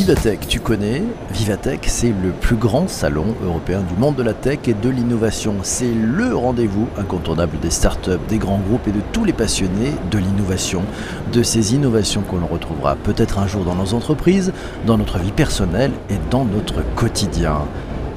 Vivatech, 0.00 0.48
tu 0.48 0.60
connais? 0.60 1.02
Vivatech, 1.30 1.80
c'est 1.86 2.08
le 2.08 2.30
plus 2.30 2.56
grand 2.56 2.88
salon 2.88 3.36
européen 3.44 3.82
du 3.82 3.94
monde 4.00 4.16
de 4.16 4.22
la 4.22 4.32
tech 4.32 4.60
et 4.66 4.72
de 4.72 4.88
l'innovation. 4.88 5.56
C'est 5.62 5.92
le 5.92 6.34
rendez-vous 6.34 6.88
incontournable 6.96 7.58
des 7.60 7.68
startups, 7.68 8.12
des 8.26 8.38
grands 8.38 8.60
groupes 8.60 8.88
et 8.88 8.92
de 8.92 9.02
tous 9.12 9.26
les 9.26 9.34
passionnés 9.34 9.92
de 10.10 10.16
l'innovation. 10.16 10.84
De 11.34 11.42
ces 11.42 11.74
innovations 11.74 12.22
que 12.22 12.34
l'on 12.34 12.46
retrouvera 12.46 12.96
peut-être 12.96 13.38
un 13.38 13.46
jour 13.46 13.62
dans 13.62 13.74
nos 13.74 13.92
entreprises, 13.92 14.54
dans 14.86 14.96
notre 14.96 15.18
vie 15.18 15.32
personnelle 15.32 15.92
et 16.08 16.16
dans 16.30 16.46
notre 16.46 16.82
quotidien. 16.94 17.58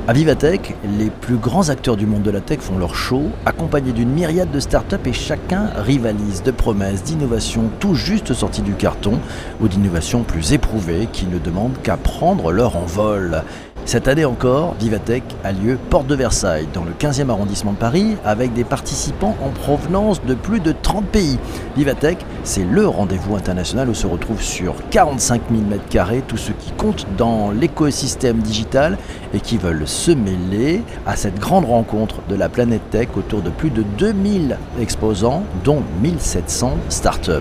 À 0.06 0.12
Vivatech, 0.12 0.76
les 1.00 1.10
plus 1.10 1.38
grands 1.38 1.70
acteurs 1.70 1.96
du 1.96 2.06
monde 2.06 2.24
de 2.24 2.32
la 2.32 2.42
tech 2.42 2.60
font 2.60 2.78
leur 2.78 2.94
show, 2.94 3.30
accompagnés 3.46 3.94
d'une 3.94 4.10
myriade 4.10 4.52
de 4.52 4.60
startups 4.60 4.98
et 5.06 5.14
chacun 5.14 5.68
rivalise 5.78 6.44
de 6.44 6.52
promesses, 6.52 7.04
d'innovations 7.04 7.70
tout 7.80 7.96
juste 7.96 8.34
sorties 8.34 8.64
du 8.64 8.74
carton 8.74 9.20
ou 9.62 9.70
d'innovations 9.70 10.24
plus 10.24 10.52
éprouvées 10.52 11.08
qui 11.14 11.26
ne 11.26 11.40
demandent 11.40 11.82
qu'à 11.84 11.96
prendre 11.96 12.52
leur 12.52 12.76
envol. 12.76 13.44
Cette 13.86 14.08
année 14.08 14.24
encore, 14.24 14.76
Vivatech 14.80 15.24
a 15.44 15.52
lieu 15.52 15.78
porte 15.90 16.08
de 16.08 16.16
Versailles, 16.16 16.68
dans 16.74 16.86
le 16.86 16.94
15e 16.94 17.30
arrondissement 17.30 17.74
de 17.74 17.78
Paris, 17.78 18.16
avec 18.24 18.54
des 18.54 18.64
participants 18.64 19.36
en 19.44 19.50
provenance 19.50 20.24
de 20.24 20.36
plus 20.36 20.62
de 20.62 20.72
30 20.72 21.06
pays. 21.06 21.38
Vivatech, 21.76 22.18
c'est 22.46 22.64
le 22.64 22.88
rendez-vous 22.88 23.36
international 23.36 23.90
où 23.90 23.94
se 23.94 24.08
retrouvent 24.08 24.42
sur 24.42 24.76
45 24.90 25.42
000 25.52 25.64
m2 25.64 26.22
tous 26.26 26.38
ceux 26.38 26.54
qui 26.54 26.72
comptent 26.72 27.06
dans 27.18 27.52
l'écosystème 27.52 28.38
digital 28.38 28.98
et 29.34 29.42
qui 29.42 29.58
veulent 29.58 29.88
se 29.88 30.12
mêler 30.12 30.82
à 31.06 31.18
cette 31.18 31.38
grande 31.38 31.66
rencontre 31.66 32.22
de 32.30 32.36
la 32.36 32.48
planète 32.48 32.90
tech 32.90 33.10
autour 33.18 33.42
de 33.42 33.50
plus 33.50 33.70
de 33.70 33.84
2000 33.98 34.58
exposants, 34.80 35.44
dont 35.66 35.84
1700 36.02 36.78
startups. 36.88 37.32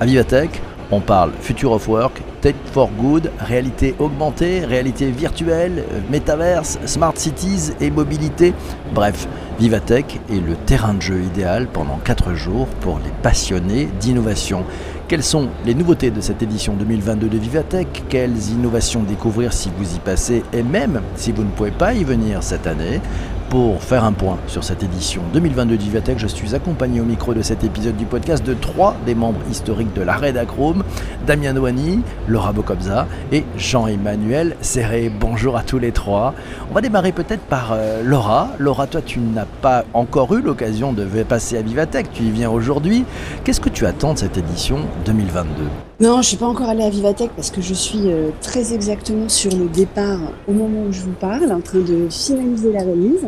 À 0.00 0.06
Vivatech, 0.06 0.60
on 0.90 1.00
parle 1.00 1.32
Future 1.40 1.72
of 1.72 1.88
Work, 1.88 2.22
Tech 2.40 2.54
for 2.72 2.90
Good, 2.98 3.30
réalité 3.38 3.94
augmentée, 3.98 4.64
réalité 4.64 5.10
virtuelle, 5.10 5.84
métaverse, 6.10 6.78
smart 6.86 7.14
cities 7.16 7.72
et 7.80 7.90
mobilité. 7.90 8.54
Bref, 8.94 9.28
Vivatech 9.58 10.20
est 10.30 10.40
le 10.40 10.54
terrain 10.54 10.94
de 10.94 11.02
jeu 11.02 11.20
idéal 11.20 11.66
pendant 11.66 11.98
4 12.04 12.34
jours 12.34 12.66
pour 12.80 12.98
les 12.98 13.10
passionnés 13.22 13.88
d'innovation. 14.00 14.64
Quelles 15.08 15.24
sont 15.24 15.48
les 15.64 15.74
nouveautés 15.74 16.10
de 16.10 16.20
cette 16.20 16.42
édition 16.42 16.74
2022 16.74 17.28
de 17.28 17.38
Vivatech? 17.38 18.04
Quelles 18.08 18.50
innovations 18.50 19.02
découvrir 19.02 19.52
si 19.52 19.70
vous 19.76 19.94
y 19.94 19.98
passez? 19.98 20.42
Et 20.52 20.62
même 20.62 21.00
si 21.16 21.32
vous 21.32 21.44
ne 21.44 21.50
pouvez 21.50 21.70
pas 21.70 21.94
y 21.94 22.04
venir 22.04 22.42
cette 22.42 22.66
année 22.66 23.00
pour 23.48 23.82
faire 23.82 24.04
un 24.04 24.12
point 24.12 24.38
sur 24.46 24.64
cette 24.64 24.82
édition 24.82 25.22
2022 25.32 25.76
d'Ivatech, 25.76 26.18
je 26.18 26.26
suis 26.26 26.54
accompagné 26.54 27.00
au 27.00 27.04
micro 27.04 27.34
de 27.34 27.42
cet 27.42 27.64
épisode 27.64 27.96
du 27.96 28.04
podcast 28.04 28.44
de 28.44 28.54
trois 28.54 28.94
des 29.06 29.14
membres 29.14 29.40
historiques 29.50 29.92
de 29.94 30.02
la 30.02 30.16
Redacrome, 30.16 30.84
Damien 31.26 31.54
Douani, 31.54 32.02
Laura 32.26 32.52
Bocobza 32.52 33.06
et 33.32 33.44
Jean-Emmanuel 33.56 34.56
Serré. 34.60 35.10
Bonjour 35.10 35.56
à 35.56 35.62
tous 35.62 35.78
les 35.78 35.92
trois. 35.92 36.34
On 36.70 36.74
va 36.74 36.80
démarrer 36.80 37.12
peut-être 37.12 37.42
par 37.42 37.72
euh, 37.72 38.02
Laura. 38.02 38.50
Laura, 38.58 38.86
toi, 38.86 39.00
tu 39.04 39.18
n'as 39.18 39.46
pas 39.46 39.84
encore 39.94 40.34
eu 40.34 40.42
l'occasion 40.42 40.92
de 40.92 41.04
passer 41.22 41.56
à 41.56 41.62
Vivatech, 41.62 42.10
tu 42.12 42.24
y 42.24 42.30
viens 42.30 42.50
aujourd'hui. 42.50 43.04
Qu'est-ce 43.44 43.60
que 43.60 43.70
tu 43.70 43.86
attends 43.86 44.14
de 44.14 44.18
cette 44.18 44.36
édition 44.36 44.78
2022 45.06 45.87
Non, 46.00 46.22
je 46.22 46.28
suis 46.28 46.36
pas 46.36 46.46
encore 46.46 46.68
allée 46.68 46.84
à 46.84 46.90
Vivatech 46.90 47.32
parce 47.34 47.50
que 47.50 47.60
je 47.60 47.74
suis 47.74 48.08
euh, 48.12 48.30
très 48.40 48.72
exactement 48.72 49.28
sur 49.28 49.50
le 49.50 49.66
départ 49.66 50.20
au 50.46 50.52
moment 50.52 50.82
où 50.88 50.92
je 50.92 51.00
vous 51.00 51.12
parle, 51.12 51.50
en 51.50 51.60
train 51.60 51.80
de 51.80 52.08
finaliser 52.08 52.70
la 52.70 52.82
remise. 52.82 53.26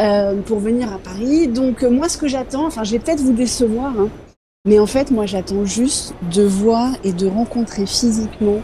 Euh, 0.00 0.34
pour 0.42 0.58
venir 0.58 0.92
à 0.92 0.98
Paris. 0.98 1.46
Donc 1.46 1.84
euh, 1.84 1.90
moi, 1.90 2.08
ce 2.08 2.18
que 2.18 2.26
j'attends, 2.26 2.66
enfin, 2.66 2.82
je 2.82 2.90
vais 2.90 2.98
peut-être 2.98 3.20
vous 3.20 3.32
décevoir, 3.32 3.92
hein, 3.96 4.08
mais 4.64 4.80
en 4.80 4.86
fait, 4.86 5.12
moi, 5.12 5.26
j'attends 5.26 5.64
juste 5.64 6.12
de 6.34 6.42
voir 6.42 6.90
et 7.04 7.12
de 7.12 7.28
rencontrer 7.28 7.86
physiquement 7.86 8.62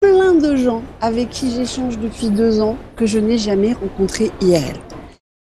plein 0.00 0.34
de 0.34 0.54
gens 0.54 0.82
avec 1.00 1.30
qui 1.30 1.50
j'échange 1.50 1.98
depuis 1.98 2.28
deux 2.28 2.60
ans 2.60 2.76
que 2.96 3.06
je 3.06 3.18
n'ai 3.18 3.38
jamais 3.38 3.72
rencontré 3.72 4.30
IRL. 4.42 4.76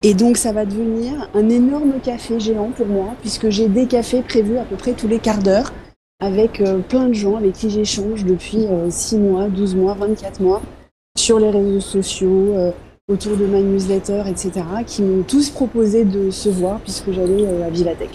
Et 0.03 0.15
donc 0.15 0.37
ça 0.37 0.51
va 0.51 0.65
devenir 0.65 1.29
un 1.35 1.49
énorme 1.49 1.93
café 2.03 2.39
géant 2.39 2.71
pour 2.75 2.87
moi, 2.87 3.13
puisque 3.21 3.49
j'ai 3.49 3.67
des 3.67 3.85
cafés 3.85 4.23
prévus 4.23 4.57
à 4.57 4.63
peu 4.63 4.77
près 4.77 4.93
tous 4.93 5.07
les 5.07 5.19
quarts 5.19 5.43
d'heure, 5.43 5.71
avec 6.19 6.61
euh, 6.61 6.79
plein 6.79 7.07
de 7.07 7.13
gens 7.13 7.35
avec 7.35 7.53
qui 7.53 7.69
j'échange 7.69 8.25
depuis 8.25 8.67
6 8.89 9.17
mois, 9.17 9.47
12 9.47 9.75
mois, 9.75 9.93
24 9.95 10.39
mois, 10.41 10.61
sur 11.17 11.39
les 11.39 11.49
réseaux 11.49 11.79
sociaux, 11.79 12.53
autour 13.07 13.37
de 13.37 13.45
ma 13.45 13.59
newsletter, 13.59 14.23
etc., 14.27 14.51
qui 14.87 15.03
m'ont 15.03 15.21
tous 15.21 15.51
proposé 15.51 16.05
de 16.05 16.31
se 16.31 16.49
voir 16.49 16.79
puisque 16.79 17.11
j'allais 17.11 17.45
euh, 17.45 17.67
à 17.67 17.69
Villatech. 17.69 18.09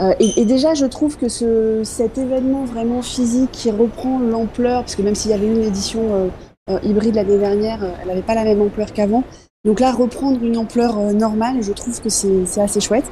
Euh, 0.00 0.14
et, 0.18 0.46
déjà, 0.46 0.72
je 0.72 0.86
trouve 0.86 1.18
que 1.18 1.28
ce, 1.28 1.82
cet 1.84 2.16
événement 2.16 2.64
vraiment 2.64 3.02
physique 3.02 3.50
qui 3.52 3.70
reprend 3.70 4.18
l'ampleur, 4.20 4.80
parce 4.80 4.96
que 4.96 5.02
même 5.02 5.14
s'il 5.14 5.30
y 5.30 5.34
avait 5.34 5.46
une 5.46 5.62
édition 5.62 6.30
euh, 6.70 6.78
hybride 6.82 7.16
l'année 7.16 7.36
dernière, 7.36 7.84
elle 8.00 8.08
n'avait 8.08 8.22
pas 8.22 8.34
la 8.34 8.44
même 8.44 8.62
ampleur 8.62 8.94
qu'avant. 8.94 9.24
Donc 9.66 9.80
là, 9.80 9.92
reprendre 9.92 10.42
une 10.42 10.56
ampleur 10.56 10.96
normale, 11.12 11.62
je 11.62 11.72
trouve 11.72 12.00
que 12.00 12.08
c'est 12.08 12.60
assez 12.62 12.80
chouette. 12.80 13.04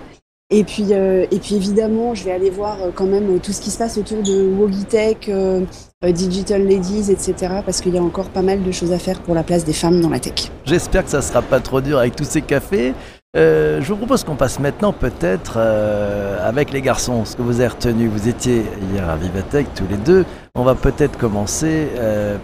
Et 0.55 0.65
puis, 0.65 0.93
et 0.93 1.39
puis 1.39 1.55
évidemment, 1.55 2.15
je 2.15 2.25
vais 2.25 2.33
aller 2.33 2.51
voir 2.51 2.77
quand 2.95 3.07
même 3.07 3.41
tout 3.41 3.53
ce 3.53 3.61
qui 3.63 3.71
se 3.71 3.79
passe 3.79 3.97
autour 3.97 4.23
de 4.23 4.43
Wogitech, 4.43 5.31
euh, 5.31 5.63
Digital 6.03 6.69
Ladies, 6.69 7.11
etc. 7.11 7.35
Parce 7.65 7.81
qu'il 7.81 7.95
y 7.95 7.99
a 7.99 8.03
encore 8.03 8.29
pas 8.29 8.43
mal 8.43 8.63
de 8.63 8.71
choses 8.71 8.93
à 8.93 8.99
faire 8.99 9.21
pour 9.21 9.35
la 9.35 9.45
place 9.45 9.65
des 9.65 9.73
femmes 9.73 10.03
dans 10.03 10.11
la 10.11 10.21
tech. 10.21 10.51
J'espère 10.67 11.05
que 11.05 11.11
ça 11.11 11.23
sera 11.23 11.41
pas 11.41 11.59
trop 11.61 11.81
dur 11.81 11.99
avec 11.99 12.17
tous 12.17 12.25
ces 12.25 12.43
cafés. 12.43 12.93
Euh, 13.35 13.81
je 13.81 13.89
vous 13.89 13.97
propose 13.97 14.25
qu'on 14.25 14.35
passe 14.35 14.59
maintenant 14.59 14.93
peut-être 14.93 15.55
euh, 15.57 16.47
avec 16.47 16.71
les 16.71 16.83
garçons, 16.83 17.25
ce 17.25 17.35
que 17.35 17.41
vous 17.41 17.61
avez 17.61 17.69
retenu. 17.69 18.09
Vous 18.09 18.29
étiez 18.29 18.63
hier 18.93 19.09
à 19.09 19.17
Vivatech 19.17 19.69
tous 19.75 19.87
les 19.91 19.97
deux. 19.97 20.27
On 20.55 20.65
va 20.65 20.75
peut-être 20.75 21.17
commencer 21.17 21.87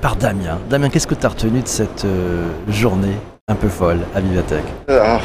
par 0.00 0.16
Damien. 0.16 0.58
Damien, 0.70 0.88
qu'est-ce 0.88 1.06
que 1.06 1.14
tu 1.14 1.26
as 1.26 1.28
retenu 1.28 1.60
de 1.60 1.68
cette 1.68 2.06
journée? 2.68 3.16
Un 3.48 3.54
peu 3.54 3.68
folle 3.68 4.00
à 4.14 4.20
Vivatech 4.20 4.64
ah, 4.88 5.20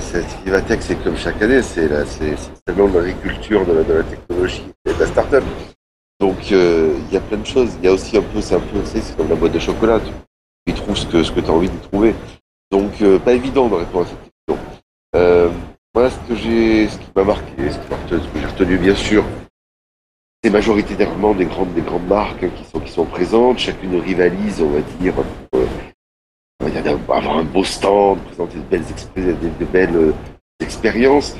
cette 0.00 0.26
Vivatech, 0.44 0.80
c'est 0.82 1.02
comme 1.02 1.16
chaque 1.16 1.40
année, 1.42 1.62
c'est 1.62 1.88
le 1.88 2.04
salon 2.66 2.88
de 2.88 2.98
l'agriculture, 2.98 3.64
de, 3.66 3.82
de, 3.82 3.92
la 3.92 4.02
technologie 4.02 4.64
et 4.86 4.92
de 4.92 4.98
la 4.98 5.06
start-up. 5.06 5.44
Donc 6.18 6.36
euh, 6.52 6.94
il 7.08 7.14
y 7.14 7.16
a 7.16 7.20
plein 7.20 7.38
de 7.38 7.46
choses. 7.46 7.70
Il 7.78 7.84
y 7.84 7.88
a 7.88 7.92
aussi 7.92 8.16
un 8.16 8.22
peu, 8.22 8.40
c'est 8.40 8.54
un 8.54 8.60
peu, 8.60 8.78
c'est 8.84 9.16
comme 9.16 9.28
la 9.28 9.34
boîte 9.34 9.52
de 9.52 9.58
chocolat. 9.58 10.00
Tu, 10.66 10.74
trouves 10.74 10.96
ce 10.96 11.06
que, 11.06 11.22
ce 11.22 11.30
que 11.30 11.40
tu 11.40 11.50
as 11.50 11.52
envie 11.52 11.68
de 11.68 11.78
trouver. 11.78 12.14
Donc 12.70 12.92
euh, 13.02 13.18
pas 13.18 13.32
évident 13.32 13.68
de 13.68 13.74
répondre 13.74 14.06
à 14.06 14.08
cette 14.08 14.18
question. 14.20 14.64
Euh, 15.14 15.48
voilà 15.94 16.10
ce 16.10 16.18
que 16.28 16.34
j'ai, 16.34 16.88
ce 16.88 16.98
qui 16.98 17.06
m'a 17.14 17.24
marqué, 17.24 17.70
ce, 17.70 18.16
que 18.16 18.18
j'ai 18.40 18.46
retenu 18.46 18.78
bien 18.78 18.94
sûr. 18.94 19.24
C'est 20.42 20.50
majoritairement 20.50 21.34
des 21.34 21.44
grandes, 21.44 21.74
des 21.74 21.82
grandes 21.82 22.06
marques 22.06 22.42
hein, 22.42 22.50
qui 22.56 22.64
sont, 22.64 22.80
qui 22.80 22.92
sont 22.92 23.04
présentes. 23.04 23.58
Chacune 23.58 24.00
rivalise, 24.00 24.62
on 24.62 24.70
va 24.70 24.80
dire, 25.00 25.14
va 26.60 27.16
avoir 27.16 27.38
un 27.38 27.44
beau 27.44 27.64
stand, 27.64 28.18
présenter 28.24 28.58
de 28.58 28.64
belles, 28.64 28.84
belles 29.72 30.14
expériences. 30.60 31.36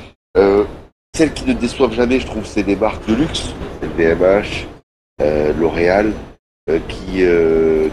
Celles 1.17 1.33
qui 1.33 1.45
ne 1.45 1.53
déçoivent 1.53 1.93
jamais, 1.93 2.19
je 2.19 2.27
trouve, 2.27 2.45
c'est 2.45 2.61
des 2.61 2.75
marques 2.75 3.07
de 3.07 3.15
luxe, 3.15 3.51
LVMH, 3.81 4.67
euh, 5.19 5.51
L'Oréal, 5.53 6.13
euh, 6.69 6.79
qui, 6.87 7.23
euh, 7.23 7.89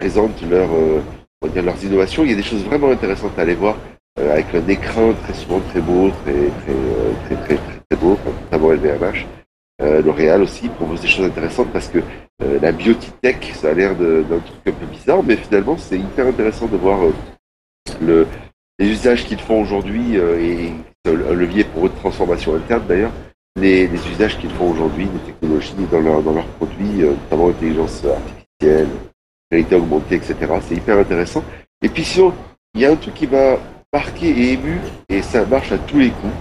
présentent 0.00 0.42
on 0.42 1.46
dire, 1.46 1.62
leurs 1.62 1.84
innovations. 1.84 2.24
Il 2.24 2.30
y 2.30 2.32
a 2.32 2.36
des 2.36 2.42
choses 2.42 2.64
vraiment 2.64 2.90
intéressantes 2.90 3.38
à 3.38 3.42
aller 3.42 3.54
voir, 3.54 3.76
avec 4.18 4.46
un 4.52 4.66
écran 4.66 5.12
très 5.22 5.34
souvent 5.34 5.60
très 5.60 5.80
beau, 5.80 6.10
très 6.24 6.32
très 6.32 7.36
très 7.36 7.44
très, 7.44 7.56
très 7.56 8.00
beau, 8.00 8.18
notamment 8.50 8.72
LVMH. 8.72 9.26
L'Oréal 9.78 10.42
aussi 10.42 10.68
propose 10.68 11.02
des 11.02 11.08
choses 11.08 11.26
intéressantes 11.26 11.70
parce 11.72 11.88
que 11.88 11.98
la 12.40 12.72
biotech, 12.72 13.52
ça 13.54 13.70
a 13.70 13.74
l'air 13.74 13.94
d'un 13.94 14.38
truc 14.38 14.58
un 14.66 14.72
peu 14.72 14.86
bizarre, 14.86 15.22
mais 15.22 15.36
finalement 15.36 15.76
c'est 15.76 15.98
hyper 15.98 16.26
intéressant 16.26 16.66
de 16.66 16.76
voir 16.78 17.00
le, 18.00 18.26
les 18.78 18.88
usages 18.88 19.26
qu'ils 19.26 19.38
font 19.38 19.60
aujourd'hui 19.60 20.16
et 20.16 20.72
un 21.06 21.34
levier 21.34 21.64
pour 21.64 21.84
de 21.84 21.94
transformation 21.96 22.54
interne 22.54 22.84
d'ailleurs, 22.88 23.12
les, 23.56 23.88
usages 24.10 24.38
qu'ils 24.38 24.50
font 24.50 24.70
aujourd'hui 24.70 25.06
des 25.06 25.32
technologies 25.32 25.74
dans, 25.90 26.00
leurs 26.00 26.46
produits, 26.46 27.02
euh, 27.02 27.14
notamment 27.22 27.48
l'intelligence 27.48 28.04
artificielle, 28.04 28.88
réalité 29.50 29.74
augmentée, 29.74 30.16
etc. 30.16 30.36
C'est 30.68 30.76
hyper 30.76 30.98
intéressant. 30.98 31.42
Et 31.82 31.88
puis 31.88 32.04
sinon, 32.04 32.34
il 32.74 32.82
y 32.82 32.84
a 32.84 32.92
un 32.92 32.96
truc 32.96 33.14
qui 33.14 33.26
m'a 33.26 33.56
marqué 33.92 34.28
et 34.28 34.52
ému, 34.52 34.78
et 35.08 35.22
ça 35.22 35.44
marche 35.46 35.72
à 35.72 35.78
tous 35.78 35.98
les 35.98 36.10
coups. 36.10 36.32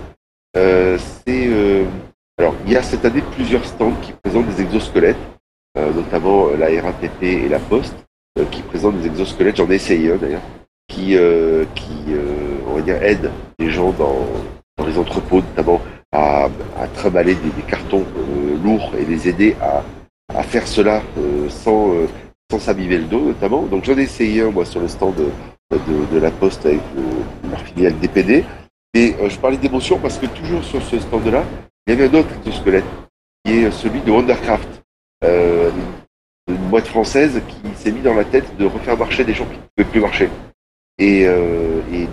Euh, 0.57 0.97
c'est 0.97 1.47
euh, 1.47 1.85
alors 2.37 2.55
il 2.65 2.73
y 2.73 2.77
a 2.77 2.83
cette 2.83 3.05
année 3.05 3.23
plusieurs 3.33 3.65
stands 3.65 3.93
qui 4.01 4.13
présentent 4.23 4.47
des 4.47 4.61
exosquelettes, 4.61 5.17
notamment 5.75 6.49
la 6.57 6.67
RATP 6.81 7.23
et 7.23 7.49
la 7.49 7.59
Poste, 7.59 7.95
qui 8.51 8.61
présentent 8.61 8.99
des 8.99 9.07
exosquelettes. 9.07 9.57
J'en 9.57 9.69
ai 9.69 9.75
essayé 9.75 10.11
un 10.11 10.17
d'ailleurs, 10.17 10.41
qui 10.87 11.17
qui 11.75 12.15
on 12.67 12.75
va 12.75 12.81
dire 12.81 13.01
aident 13.01 13.31
les 13.59 13.69
gens 13.69 13.91
dans 13.91 14.27
dans 14.77 14.85
les 14.85 14.97
entrepôts, 14.97 15.41
notamment 15.41 15.81
à, 16.11 16.49
à 16.79 16.87
trimballer 16.87 17.35
des, 17.35 17.61
cartons 17.67 18.05
euh, 18.17 18.57
lourds 18.63 18.91
et 18.97 19.05
les 19.05 19.27
aider 19.27 19.55
à, 19.61 19.83
à 20.33 20.43
faire 20.43 20.67
cela 20.67 21.01
euh, 21.17 21.49
sans, 21.49 21.93
euh, 21.93 22.07
sans 22.51 22.59
s'abîmer 22.59 22.97
le 22.97 23.05
dos, 23.05 23.21
notamment. 23.21 23.63
Donc 23.63 23.85
j'en 23.85 23.97
ai 23.97 24.03
essayé 24.03 24.41
un, 24.41 24.51
moi, 24.51 24.65
sur 24.65 24.81
le 24.81 24.87
stand 24.87 25.15
de, 25.15 25.29
de, 26.11 26.19
la 26.19 26.31
Poste 26.31 26.65
avec 26.65 26.81
leur 27.49 27.59
filiale 27.61 27.97
DPD. 27.99 28.43
Et 28.93 29.15
je 29.27 29.37
parlais 29.37 29.57
d'émotion 29.57 29.99
parce 29.99 30.17
que 30.17 30.25
toujours 30.25 30.63
sur 30.63 30.81
ce 30.81 30.99
stand-là, 30.99 31.43
il 31.87 31.93
y 31.93 31.93
avait 31.93 32.09
un 32.09 32.19
autre 32.19 32.51
squelette 32.51 32.85
qui 33.43 33.53
est 33.53 33.71
celui 33.71 34.01
de 34.01 34.11
Wondercraft. 34.11 34.67
une 35.23 36.69
boîte 36.69 36.87
française 36.87 37.41
qui 37.47 37.75
s'est 37.75 37.91
mis 37.91 38.01
dans 38.01 38.13
la 38.13 38.25
tête 38.25 38.57
de 38.57 38.65
refaire 38.65 38.97
marcher 38.97 39.23
des 39.23 39.33
gens 39.33 39.45
qui 39.45 39.57
ne 39.57 39.83
pouvaient 39.83 39.91
plus 39.91 40.01
marcher. 40.01 40.29
Et, 40.97 41.27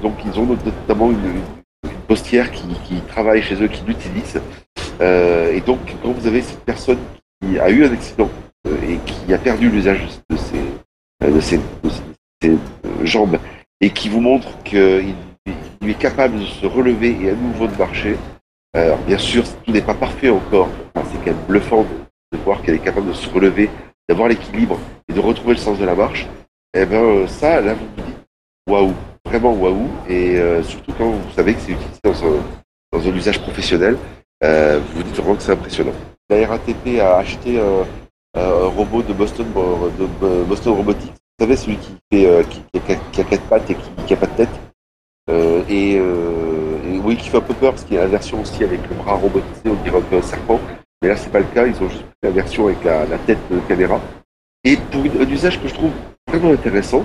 donc 0.03 0.15
ils 0.25 0.39
ont 0.39 0.47
notamment 0.47 1.11
une, 1.11 1.41
postière 2.07 2.51
qui, 2.51 2.67
travaille 3.09 3.43
chez 3.43 3.63
eux, 3.63 3.69
qui 3.69 3.83
l'utilise. 3.87 4.41
et 5.01 5.61
donc 5.65 5.81
quand 6.03 6.13
vous 6.13 6.27
avez 6.27 6.43
cette 6.43 6.65
personne 6.65 6.99
qui 7.41 7.59
a 7.59 7.71
eu 7.71 7.85
un 7.85 7.93
accident 7.93 8.31
et 8.89 8.99
qui 9.07 9.33
a 9.33 9.39
perdu 9.39 9.71
l'usage 9.71 10.07
de 10.31 10.37
ses, 10.37 11.31
de 11.31 11.41
ses, 11.41 11.61
jambes 13.05 13.39
et 13.81 13.91
qui 13.91 14.09
vous 14.09 14.21
montre 14.21 14.63
qu'il 14.63 15.15
est 15.83 15.99
capable 15.99 16.39
de 16.39 16.45
se 16.45 16.67
relever 16.67 17.17
et 17.21 17.31
à 17.31 17.35
nouveau 17.35 17.67
de 17.67 17.77
marcher, 17.77 18.17
alors 18.75 18.99
bien 18.99 19.19
sûr, 19.19 19.45
tout 19.65 19.71
n'est 19.71 19.83
pas 19.83 19.95
parfait 19.95 20.31
encore. 20.31 20.69
c'est 20.95 21.19
quand 21.19 21.27
même 21.27 21.47
bluffant 21.47 21.85
de, 22.33 22.39
voir 22.39 22.63
qu'elle 22.63 22.77
est 22.77 22.79
capable 22.79 23.09
de 23.09 23.13
se 23.13 23.29
relever, 23.29 23.69
d'avoir 24.09 24.29
l'équilibre 24.29 24.79
et 25.09 25.13
de 25.13 25.21
retrouver 25.21 25.55
le 25.55 25.61
sens 25.61 25.79
de 25.79 25.85
la 25.85 25.95
marche. 25.95 26.27
Et 26.75 26.81
eh 26.81 26.87
bien 26.87 27.27
ça, 27.27 27.61
là, 27.61 27.75
vous 27.75 27.87
vous 27.97 28.03
dites 28.03 28.17
waouh, 28.67 28.95
vraiment 29.27 29.53
waouh. 29.53 29.89
Et 30.09 30.39
euh, 30.39 30.63
surtout 30.63 30.93
quand 30.97 31.11
vous 31.11 31.33
savez 31.37 31.53
que 31.53 31.61
c'est 31.61 31.73
utilisé 31.73 32.01
dans 32.03 32.25
un, 32.25 32.43
dans 32.93 33.09
un, 33.11 33.15
usage 33.15 33.41
professionnel, 33.43 33.99
euh, 34.43 34.81
vous 34.81 34.97
vous 34.97 35.03
dites 35.03 35.17
vraiment 35.17 35.35
que 35.35 35.43
c'est 35.43 35.53
impressionnant. 35.53 35.93
La 36.31 36.47
RATP 36.47 36.99
a 36.99 37.19
acheté 37.19 37.61
un, 37.61 37.85
robot 38.35 39.03
de 39.03 39.13
Boston, 39.13 39.47
de 39.99 40.45
Boston 40.45 40.73
Robotics. 40.73 41.13
Vous 41.13 41.45
savez, 41.45 41.57
celui 41.57 41.77
qui, 41.77 41.93
fait, 42.11 42.27
euh, 42.27 42.43
qui, 42.45 42.63
qui, 43.13 43.21
a, 43.21 43.25
quatre 43.25 43.45
pattes 43.49 43.71
et 43.71 43.77
qui 44.07 44.15
n'a 44.15 44.17
pas 44.19 44.27
de 44.27 44.37
tête. 44.37 45.69
et 45.69 46.01
qui 47.17 47.29
fait 47.29 47.39
un 47.39 47.43
peu 47.43 47.55
peur 47.55 47.73
parce 47.73 47.85
qu'il 47.85 47.97
y 47.97 47.99
a 47.99 48.03
la 48.03 48.09
version 48.09 48.41
aussi 48.41 48.63
avec 48.65 48.81
le 48.89 48.95
bras 48.97 49.15
robotisé, 49.15 49.63
on 49.67 49.75
dirait 49.83 50.03
un 50.13 50.23
serpent. 50.23 50.61
Mais 51.03 51.09
là, 51.09 51.17
c'est 51.17 51.31
pas 51.31 51.41
le 51.41 51.47
cas. 51.47 51.67
Ils 51.67 51.83
ont 51.83 51.89
juste 51.89 52.05
la 52.23 52.31
version 52.31 52.67
avec 52.67 52.83
la, 52.85 53.19
tête 53.27 53.39
de 53.51 53.59
caméra. 53.69 54.01
Et 54.65 54.77
pour 54.77 55.03
un 55.03 55.29
usage 55.29 55.61
que 55.61 55.69
je 55.69 55.75
trouve 55.75 55.91
vraiment 56.29 56.53
intéressant, 56.53 57.05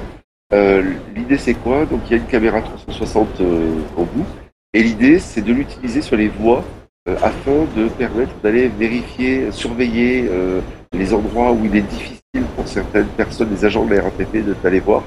euh, 0.53 0.93
l'idée 1.15 1.37
c'est 1.37 1.55
quoi? 1.55 1.85
Donc 1.85 2.01
il 2.05 2.11
y 2.11 2.13
a 2.13 2.17
une 2.17 2.27
caméra 2.27 2.61
360 2.61 3.41
euh, 3.41 3.81
au 3.97 4.05
bout. 4.05 4.25
Et 4.73 4.83
l'idée 4.83 5.19
c'est 5.19 5.41
de 5.41 5.51
l'utiliser 5.51 6.01
sur 6.01 6.15
les 6.15 6.27
voies 6.27 6.63
euh, 7.09 7.15
afin 7.21 7.65
de 7.75 7.89
permettre 7.89 8.33
d'aller 8.43 8.67
vérifier, 8.67 9.51
surveiller 9.51 10.29
les 10.93 11.13
endroits 11.13 11.51
où 11.51 11.65
il 11.65 11.75
est 11.75 11.81
difficile 11.81 12.43
pour 12.55 12.67
certaines 12.67 13.07
personnes, 13.07 13.49
les 13.49 13.65
agents 13.65 13.85
de 13.85 13.95
la 13.95 14.03
RATP, 14.03 14.37
d'aller 14.63 14.79
voir. 14.79 15.03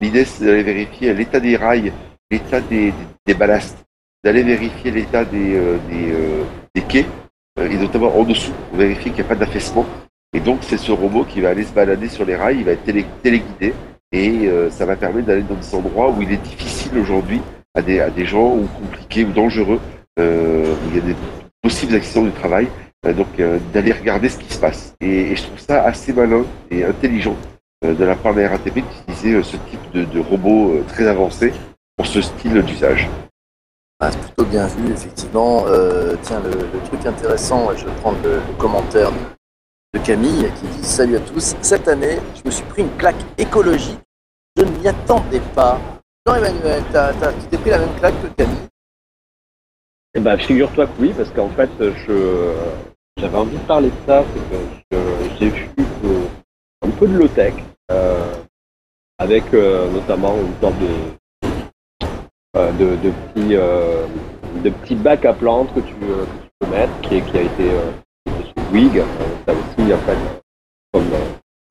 L'idée 0.00 0.24
c'est 0.24 0.44
d'aller 0.44 0.62
vérifier 0.62 1.12
l'état 1.12 1.40
des 1.40 1.56
rails, 1.56 1.92
l'état 2.30 2.60
des, 2.60 2.94
des, 3.26 3.34
ballasts, 3.34 3.84
d'aller 4.24 4.42
vérifier 4.42 4.90
l'état 4.90 5.24
des, 5.24 5.54
euh, 5.54 5.78
euh, 5.92 6.44
des, 6.74 6.82
quais, 6.82 7.06
euh, 7.58 7.70
et 7.70 7.76
notamment 7.76 8.16
en 8.16 8.24
dessous, 8.24 8.52
pour 8.68 8.78
vérifier 8.78 9.10
qu'il 9.10 9.22
n'y 9.22 9.26
a 9.26 9.28
pas 9.28 9.34
d'affaissement. 9.34 9.86
Et 10.34 10.40
donc, 10.40 10.58
c'est 10.62 10.76
ce 10.76 10.92
robot 10.92 11.24
qui 11.24 11.40
va 11.40 11.50
aller 11.50 11.64
se 11.64 11.72
balader 11.72 12.08
sur 12.08 12.24
les 12.24 12.36
rails, 12.36 12.58
il 12.58 12.64
va 12.64 12.72
être 12.72 12.84
téléguidé, 13.22 13.74
et 14.12 14.50
ça 14.70 14.84
va 14.84 14.94
permettre 14.96 15.26
d'aller 15.26 15.42
dans 15.42 15.54
des 15.54 15.74
endroits 15.74 16.10
où 16.10 16.20
il 16.20 16.30
est 16.30 16.42
difficile 16.42 16.98
aujourd'hui 16.98 17.40
à 17.74 17.80
des, 17.80 18.00
à 18.00 18.10
des 18.10 18.26
gens, 18.26 18.54
ou 18.54 18.68
compliqués, 18.78 19.24
ou 19.24 19.32
dangereux, 19.32 19.80
où 20.18 20.22
il 20.90 20.96
y 20.96 20.98
a 20.98 21.02
des 21.02 21.16
possibles 21.62 21.94
accidents 21.94 22.24
du 22.24 22.32
travail, 22.32 22.68
donc 23.04 23.40
d'aller 23.72 23.92
regarder 23.92 24.28
ce 24.28 24.38
qui 24.38 24.52
se 24.52 24.60
passe. 24.60 24.94
Et, 25.00 25.34
je 25.34 25.42
trouve 25.44 25.58
ça 25.58 25.82
assez 25.82 26.12
malin 26.12 26.44
et 26.70 26.84
intelligent 26.84 27.36
de 27.82 28.04
la 28.04 28.14
part 28.14 28.34
de 28.34 28.42
la 28.42 28.50
RATP 28.50 28.82
d'utiliser 29.06 29.42
ce 29.42 29.56
type 29.56 29.80
de, 29.94 30.04
de 30.04 30.20
robot 30.20 30.84
très 30.88 31.06
avancé 31.06 31.54
pour 31.96 32.06
ce 32.06 32.20
style 32.20 32.60
d'usage. 32.62 33.08
Ah, 34.00 34.12
c'est 34.12 34.20
plutôt 34.20 34.44
bien 34.44 34.66
vu, 34.68 34.92
effectivement. 34.92 35.64
Euh, 35.66 36.14
tiens, 36.22 36.40
le, 36.40 36.80
truc 36.86 37.04
intéressant, 37.04 37.74
je 37.76 37.84
vais 37.84 37.94
prendre 37.96 38.18
le, 38.22 38.40
commentaire 38.56 39.10
de, 39.92 39.98
Camille 39.98 40.48
qui 40.60 40.66
dit 40.68 40.84
Salut 40.84 41.16
à 41.16 41.20
tous. 41.20 41.56
Cette 41.62 41.88
année, 41.88 42.18
je 42.36 42.42
me 42.44 42.50
suis 42.50 42.64
pris 42.66 42.82
une 42.82 42.96
claque 42.96 43.16
écologique. 43.36 43.98
Je 44.56 44.62
ne 44.62 44.70
m'y 44.70 44.86
attendais 44.86 45.40
pas. 45.54 45.80
Jean-Emmanuel, 46.26 46.82
tu 47.40 47.46
t'es 47.48 47.58
pris 47.58 47.70
la 47.70 47.78
même 47.78 47.94
claque 47.98 48.14
que 48.22 48.28
Camille? 48.28 48.68
Eh 50.14 50.20
ben, 50.20 50.36
figure-toi 50.38 50.86
que 50.86 51.00
oui, 51.00 51.12
parce 51.16 51.30
qu'en 51.30 51.50
fait, 51.50 51.70
j'avais 53.16 53.36
envie 53.36 53.56
de 53.56 53.62
parler 53.64 53.88
de 53.88 54.06
ça. 54.06 54.22
C'est 54.32 54.96
que 54.96 54.96
j'ai 55.40 55.48
vu 55.48 55.68
un 56.82 56.90
peu 56.90 57.08
de 57.08 57.18
low-tech, 57.18 57.54
euh, 57.90 58.34
avec 59.18 59.52
euh, 59.54 59.90
notamment 59.90 60.36
une 60.36 60.54
sorte 60.60 60.78
de 60.78 61.17
de, 62.54 62.96
de, 62.96 63.10
petits, 63.10 63.56
euh, 63.56 64.06
de 64.64 64.70
petits 64.70 64.94
bacs 64.94 65.24
à 65.24 65.32
plantes 65.32 65.72
que 65.74 65.80
tu, 65.80 65.94
euh, 66.04 66.24
peux 66.58 66.66
mettre, 66.68 67.00
qui, 67.02 67.16
a 67.16 67.42
été 67.42 67.70
chez 68.26 68.72
Wig. 68.72 69.02
ça 69.46 69.52
aussi, 69.52 69.92
en 69.92 69.98
fait, 69.98 70.16
comme, 70.92 71.04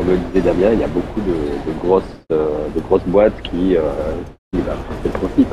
le 0.07 0.17
disait 0.17 0.41
Damien, 0.41 0.73
il 0.73 0.79
y 0.79 0.83
a 0.83 0.87
beaucoup 0.87 1.21
de, 1.21 1.71
grosses, 1.81 2.03
de 2.29 2.79
grosses 2.81 3.05
boîtes 3.07 3.41
qui, 3.41 3.75
qui 4.53 4.61
bah, 4.61 4.75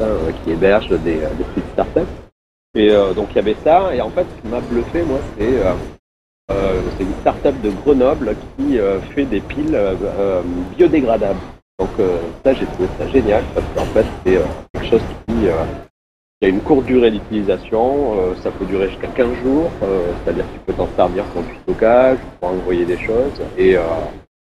hein, 0.01 0.33
qui 0.45 0.51
hébergent 0.53 0.99
des, 1.01 1.21
petites 1.55 1.73
startups. 1.73 2.01
Et 2.77 2.91
donc 3.15 3.29
il 3.31 3.37
y 3.37 3.39
avait 3.39 3.57
ça, 3.65 3.95
et 3.95 4.01
en 4.01 4.11
fait 4.11 4.27
ce 4.37 4.43
qui 4.43 4.49
m'a 4.49 4.61
bluffé 4.61 5.03
moi 5.03 5.21
c'est 5.39 5.61
euh, 6.51 6.83
c'est 6.97 7.05
une 7.05 7.15
startup 7.21 7.61
de 7.63 7.71
Grenoble 7.71 8.35
qui 8.57 8.79
fait 9.15 9.25
des 9.25 9.41
piles 9.41 9.79
biodégradables. 10.77 11.39
Donc 11.79 11.91
ça 12.45 12.55
j'ai 12.55 12.67
trouvé 12.67 12.89
ça 12.99 13.09
génial 13.09 13.43
parce 13.53 13.67
qu'en 13.75 13.93
fait 13.93 14.07
c'est 14.25 14.39
quelque 14.73 14.91
chose 14.91 15.03
qui, 15.27 15.49
euh, 15.49 15.65
a 16.43 16.47
une 16.47 16.61
courte 16.61 16.85
durée 16.87 17.11
d'utilisation, 17.11 18.15
euh, 18.19 18.35
ça 18.43 18.51
peut 18.53 18.65
durer 18.67 18.89
jusqu'à 18.91 19.09
15 19.09 19.35
jours, 19.43 19.71
euh, 19.83 20.13
c'est-à-dire 20.23 20.45
que 20.45 20.53
tu 20.53 20.61
peux 20.67 20.73
t'en 20.75 20.89
servir 20.95 21.25
pour 21.27 21.43
du 21.43 21.55
stockage, 21.63 22.19
pour 22.39 22.51
envoyer 22.51 22.85
des 22.85 22.99
choses, 22.99 23.33
et, 23.59 23.77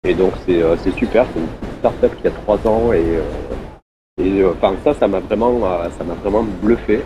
et 0.04 0.14
donc 0.14 0.34
c'est 0.46 0.92
super, 0.98 1.26
c'est 1.34 1.40
une 1.40 1.78
startup 1.80 2.22
qui 2.22 2.28
a 2.28 2.32
3 2.32 2.68
ans 2.68 2.92
et 2.92 4.44
enfin 4.46 4.76
ça, 4.84 4.94
ça 4.94 5.08
m'a 5.08 5.20
vraiment, 5.20 5.62
ça 5.98 6.04
m'a 6.04 6.16
vraiment 6.16 6.44
bluffé. 6.44 7.02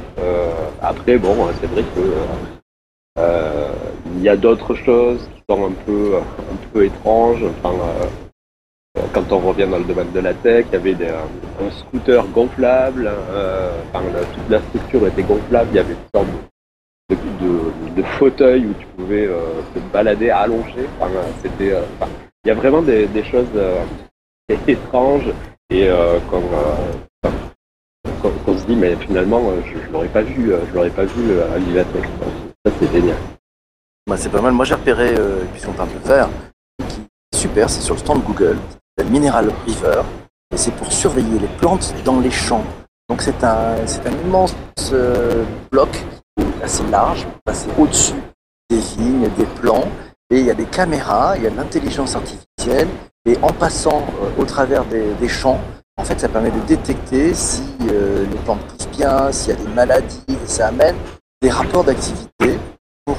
après, 0.82 1.18
bon, 1.18 1.36
c'est 1.60 1.68
vrai 1.68 1.84
que 1.84 3.22
il 4.16 4.24
y 4.24 4.30
a 4.30 4.38
d'autres 4.38 4.74
choses 4.76 5.20
qui 5.36 5.44
sont 5.50 5.66
un 5.66 5.74
peu, 5.86 6.16
un 6.18 6.68
peu 6.74 6.86
étranges. 6.86 7.44
Quand 9.14 9.32
on 9.32 9.40
revient 9.40 9.68
dans 9.70 9.78
le 9.78 9.84
domaine 9.86 10.12
de 10.12 10.20
la 10.20 10.34
tech, 10.34 10.66
il 10.70 10.74
y 10.74 10.76
avait 10.76 10.94
des, 10.96 11.08
un 11.10 11.72
scooter 11.72 12.26
gonflable, 12.28 13.10
euh, 13.10 13.72
toute 13.94 14.50
la 14.50 14.62
structure 14.62 15.08
était 15.08 15.24
gonflable, 15.24 15.70
il 15.72 15.76
y 15.76 15.80
avait 15.80 15.94
une 15.94 16.10
sorte 16.14 16.28
de, 17.10 17.96
de, 17.96 18.04
fauteuil 18.18 18.66
où 18.66 18.74
tu 18.74 18.86
pouvais 18.98 19.28
euh, 19.28 19.62
te 19.74 19.80
balader 19.92 20.30
allongé. 20.30 20.88
Enfin, 21.00 21.12
c'était, 21.42 21.74
euh, 21.74 21.82
il 22.44 22.50
y 22.50 22.52
a 22.52 22.56
vraiment 22.56 22.82
des, 22.82 23.08
choses 23.24 23.48
euh, 23.56 23.84
étranges 24.68 25.32
et 25.70 25.88
qu'on, 26.30 26.42
qu'on, 28.46 28.58
se 28.58 28.66
dit 28.66 28.76
mais 28.76 28.96
finalement 28.96 29.40
je, 29.64 29.80
je 29.86 29.92
l'aurais 29.92 30.08
pas 30.08 30.24
vu, 30.24 30.52
je 30.68 30.74
l'aurais 30.74 30.90
pas 30.90 31.06
vu 31.06 31.40
à 31.42 31.58
l'Ivatech. 31.60 32.04
Ça 32.66 32.72
c'est 32.80 32.92
génial. 32.92 33.18
Bah, 34.08 34.18
c'est 34.18 34.32
pas 34.32 34.42
mal. 34.42 34.54
Moi 34.54 34.66
j'ai 34.66 34.74
repéré, 34.74 35.14
puisqu'on 35.52 35.74
parle 35.74 35.94
de 35.94 36.00
faire, 36.00 36.30
super, 37.36 37.70
c'est 37.70 37.82
sur 37.82 37.94
le 37.94 38.00
stand 38.00 38.24
Google. 38.24 38.58
Mineral 39.04 39.52
River, 39.66 40.02
et 40.54 40.58
c'est 40.58 40.72
pour 40.72 40.92
surveiller 40.92 41.40
les 41.40 41.48
plantes 41.48 41.94
dans 42.04 42.20
les 42.20 42.32
champs. 42.32 42.64
Donc 43.10 43.22
c'est 43.22 43.44
un, 43.44 43.76
un 44.06 44.26
immense 44.26 44.56
euh, 44.92 45.44
bloc 45.72 45.90
assez 46.64 46.86
large, 46.88 47.28
passer 47.44 47.68
au-dessus 47.78 48.22
des 48.70 48.78
vignes, 48.78 49.30
des 49.38 49.46
plants, 49.46 49.88
et 50.30 50.40
il 50.40 50.46
y 50.46 50.52
a 50.52 50.54
des 50.54 50.66
caméras, 50.66 51.34
il 51.38 51.44
y 51.44 51.48
a 51.48 51.50
de 51.50 51.56
l'intelligence 51.56 52.16
artificielle, 52.16 52.88
et 53.26 53.38
en 53.42 53.52
passant 53.52 54.04
euh, 54.22 54.42
au 54.42 54.46
travers 54.46 54.86
des, 54.86 55.28
champs, 55.28 55.60
en 55.98 56.04
fait, 56.04 56.20
ça 56.20 56.30
permet 56.30 56.52
de 56.52 56.60
détecter 56.68 57.34
si 57.34 57.64
euh, 57.90 58.26
les 58.30 58.38
plantes 58.40 58.62
poussent 58.68 58.98
bien, 58.98 59.32
s'il 59.32 59.54
y 59.54 59.58
a 59.58 59.60
des 59.60 59.74
maladies, 59.74 60.24
et 60.30 60.48
ça 60.48 60.68
amène 60.68 60.96
des 61.42 61.50
rapports 61.50 61.84
d'activité 61.84 62.60
pour 63.06 63.18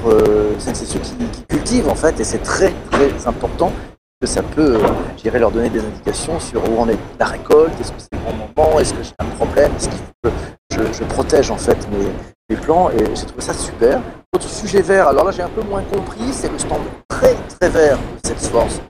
ceux 0.59 0.99
qui, 0.99 1.43
cultivent 1.49 1.89
en 1.89 1.95
fait, 1.95 2.17
et 2.19 2.23
c'est 2.23 2.43
très 2.43 2.71
très 2.91 3.27
important 3.27 3.73
que 4.21 4.27
ça 4.27 4.43
peut, 4.43 4.75
euh, 4.75 4.87
j'irai 5.17 5.39
leur 5.39 5.51
donner 5.51 5.69
des 5.69 5.79
indications 5.79 6.39
sur 6.39 6.61
où 6.69 6.79
en 6.79 6.87
est 6.87 6.97
la 7.19 7.25
récolte, 7.25 7.73
est-ce 7.81 7.91
que 7.91 7.99
c'est 7.99 8.13
le 8.13 8.19
bon 8.19 8.33
moment, 8.33 8.79
est-ce 8.79 8.93
que 8.93 9.01
j'ai 9.01 9.13
un 9.17 9.25
problème, 9.25 9.71
est-ce 9.75 9.89
qu'il 9.89 9.97
faut 9.97 10.29
que 10.77 10.93
je, 10.93 11.03
protège 11.05 11.49
en 11.49 11.57
fait 11.57 11.77
mes, 11.89 12.55
plants, 12.55 12.91
et 12.91 13.15
j'ai 13.15 13.25
trouvé 13.25 13.41
ça 13.41 13.53
super. 13.53 14.01
Autre 14.35 14.47
sujet 14.47 14.81
vert, 14.81 15.07
alors 15.07 15.25
là 15.25 15.31
j'ai 15.31 15.41
un 15.41 15.49
peu 15.49 15.61
moins 15.61 15.81
compris, 15.83 16.31
c'est 16.31 16.51
le 16.51 16.59
stand 16.59 16.81
très 17.07 17.33
très 17.33 17.69
vert 17.69 17.97
de 17.97 18.27
Salesforce. 18.27 18.81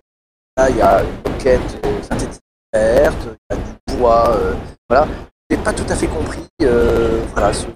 Là 0.58 0.70
il 0.70 0.78
y 0.78 0.82
a 0.82 1.02
une 1.02 1.32
moquette 1.32 1.86
euh, 1.86 2.02
synthétique 2.02 2.42
verte, 2.74 3.18
il 3.24 3.56
y 3.56 3.60
a 3.60 3.64
du 3.64 3.98
bois, 3.98 4.36
euh, 4.36 4.54
voilà. 4.90 5.08
J'ai 5.50 5.58
pas 5.58 5.74
tout 5.74 5.86
à 5.90 5.96
fait 5.96 6.08
compris, 6.08 6.48
euh, 6.64 7.22
voilà, 7.34 7.54
ce 7.54 7.68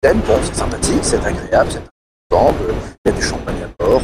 thème, 0.00 0.20
bon 0.20 0.38
c'est 0.44 0.54
sympathique, 0.54 1.00
c'est 1.02 1.24
agréable, 1.24 1.70
c'est 1.70 1.82
il 2.32 3.10
y 3.10 3.10
a 3.10 3.12
du 3.12 3.22
champagne 3.22 3.62
à 3.62 3.84
bord, 3.84 4.00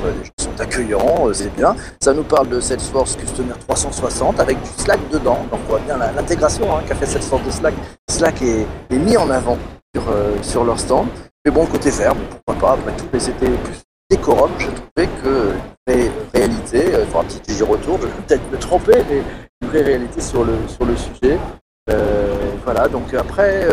accueillants, 0.60 1.28
euh, 1.28 1.32
c'est 1.32 1.54
bien. 1.54 1.74
Ça 2.00 2.12
nous 2.12 2.22
parle 2.22 2.48
de 2.48 2.60
Salesforce 2.60 3.16
Customer 3.16 3.54
360 3.68 4.40
avec 4.40 4.60
du 4.60 4.68
Slack 4.76 5.00
dedans. 5.10 5.38
Donc 5.50 5.60
on 5.66 5.70
voit 5.70 5.80
bien 5.80 5.96
l'intégration 5.96 6.74
hein, 6.74 6.82
qu'a 6.86 6.94
fait 6.94 7.06
Salesforce 7.06 7.44
de 7.44 7.50
Slack. 7.50 7.74
Slack 8.10 8.42
est, 8.42 8.66
mis 8.90 9.16
en 9.16 9.30
avant 9.30 9.58
sur, 9.94 10.08
euh, 10.08 10.36
sur 10.42 10.64
leur 10.64 10.78
stand. 10.78 11.08
Mais 11.44 11.50
bon, 11.50 11.66
côté 11.66 11.90
vert, 11.90 12.14
pourquoi 12.44 12.68
pas, 12.68 12.74
après 12.74 12.92
tout, 12.96 13.06
mais 13.12 13.20
c'était 13.20 13.48
plus 13.48 13.82
décorum. 14.10 14.50
J'ai 14.58 14.66
trouvé 14.66 15.08
que 15.22 15.52
réalité, 16.34 16.84
il 17.00 17.06
faut 17.10 17.18
un 17.18 17.24
petit 17.24 17.62
retour, 17.62 17.98
vraie, 17.98 19.04
une 19.62 19.68
vraie 19.68 19.82
réalité 19.82 20.20
sur 20.20 20.44
le, 20.44 20.54
sur 20.66 20.84
le 20.84 20.94
sujet. 20.96 21.38
voilà, 22.64 22.88
donc 22.88 23.14
après, 23.14 23.66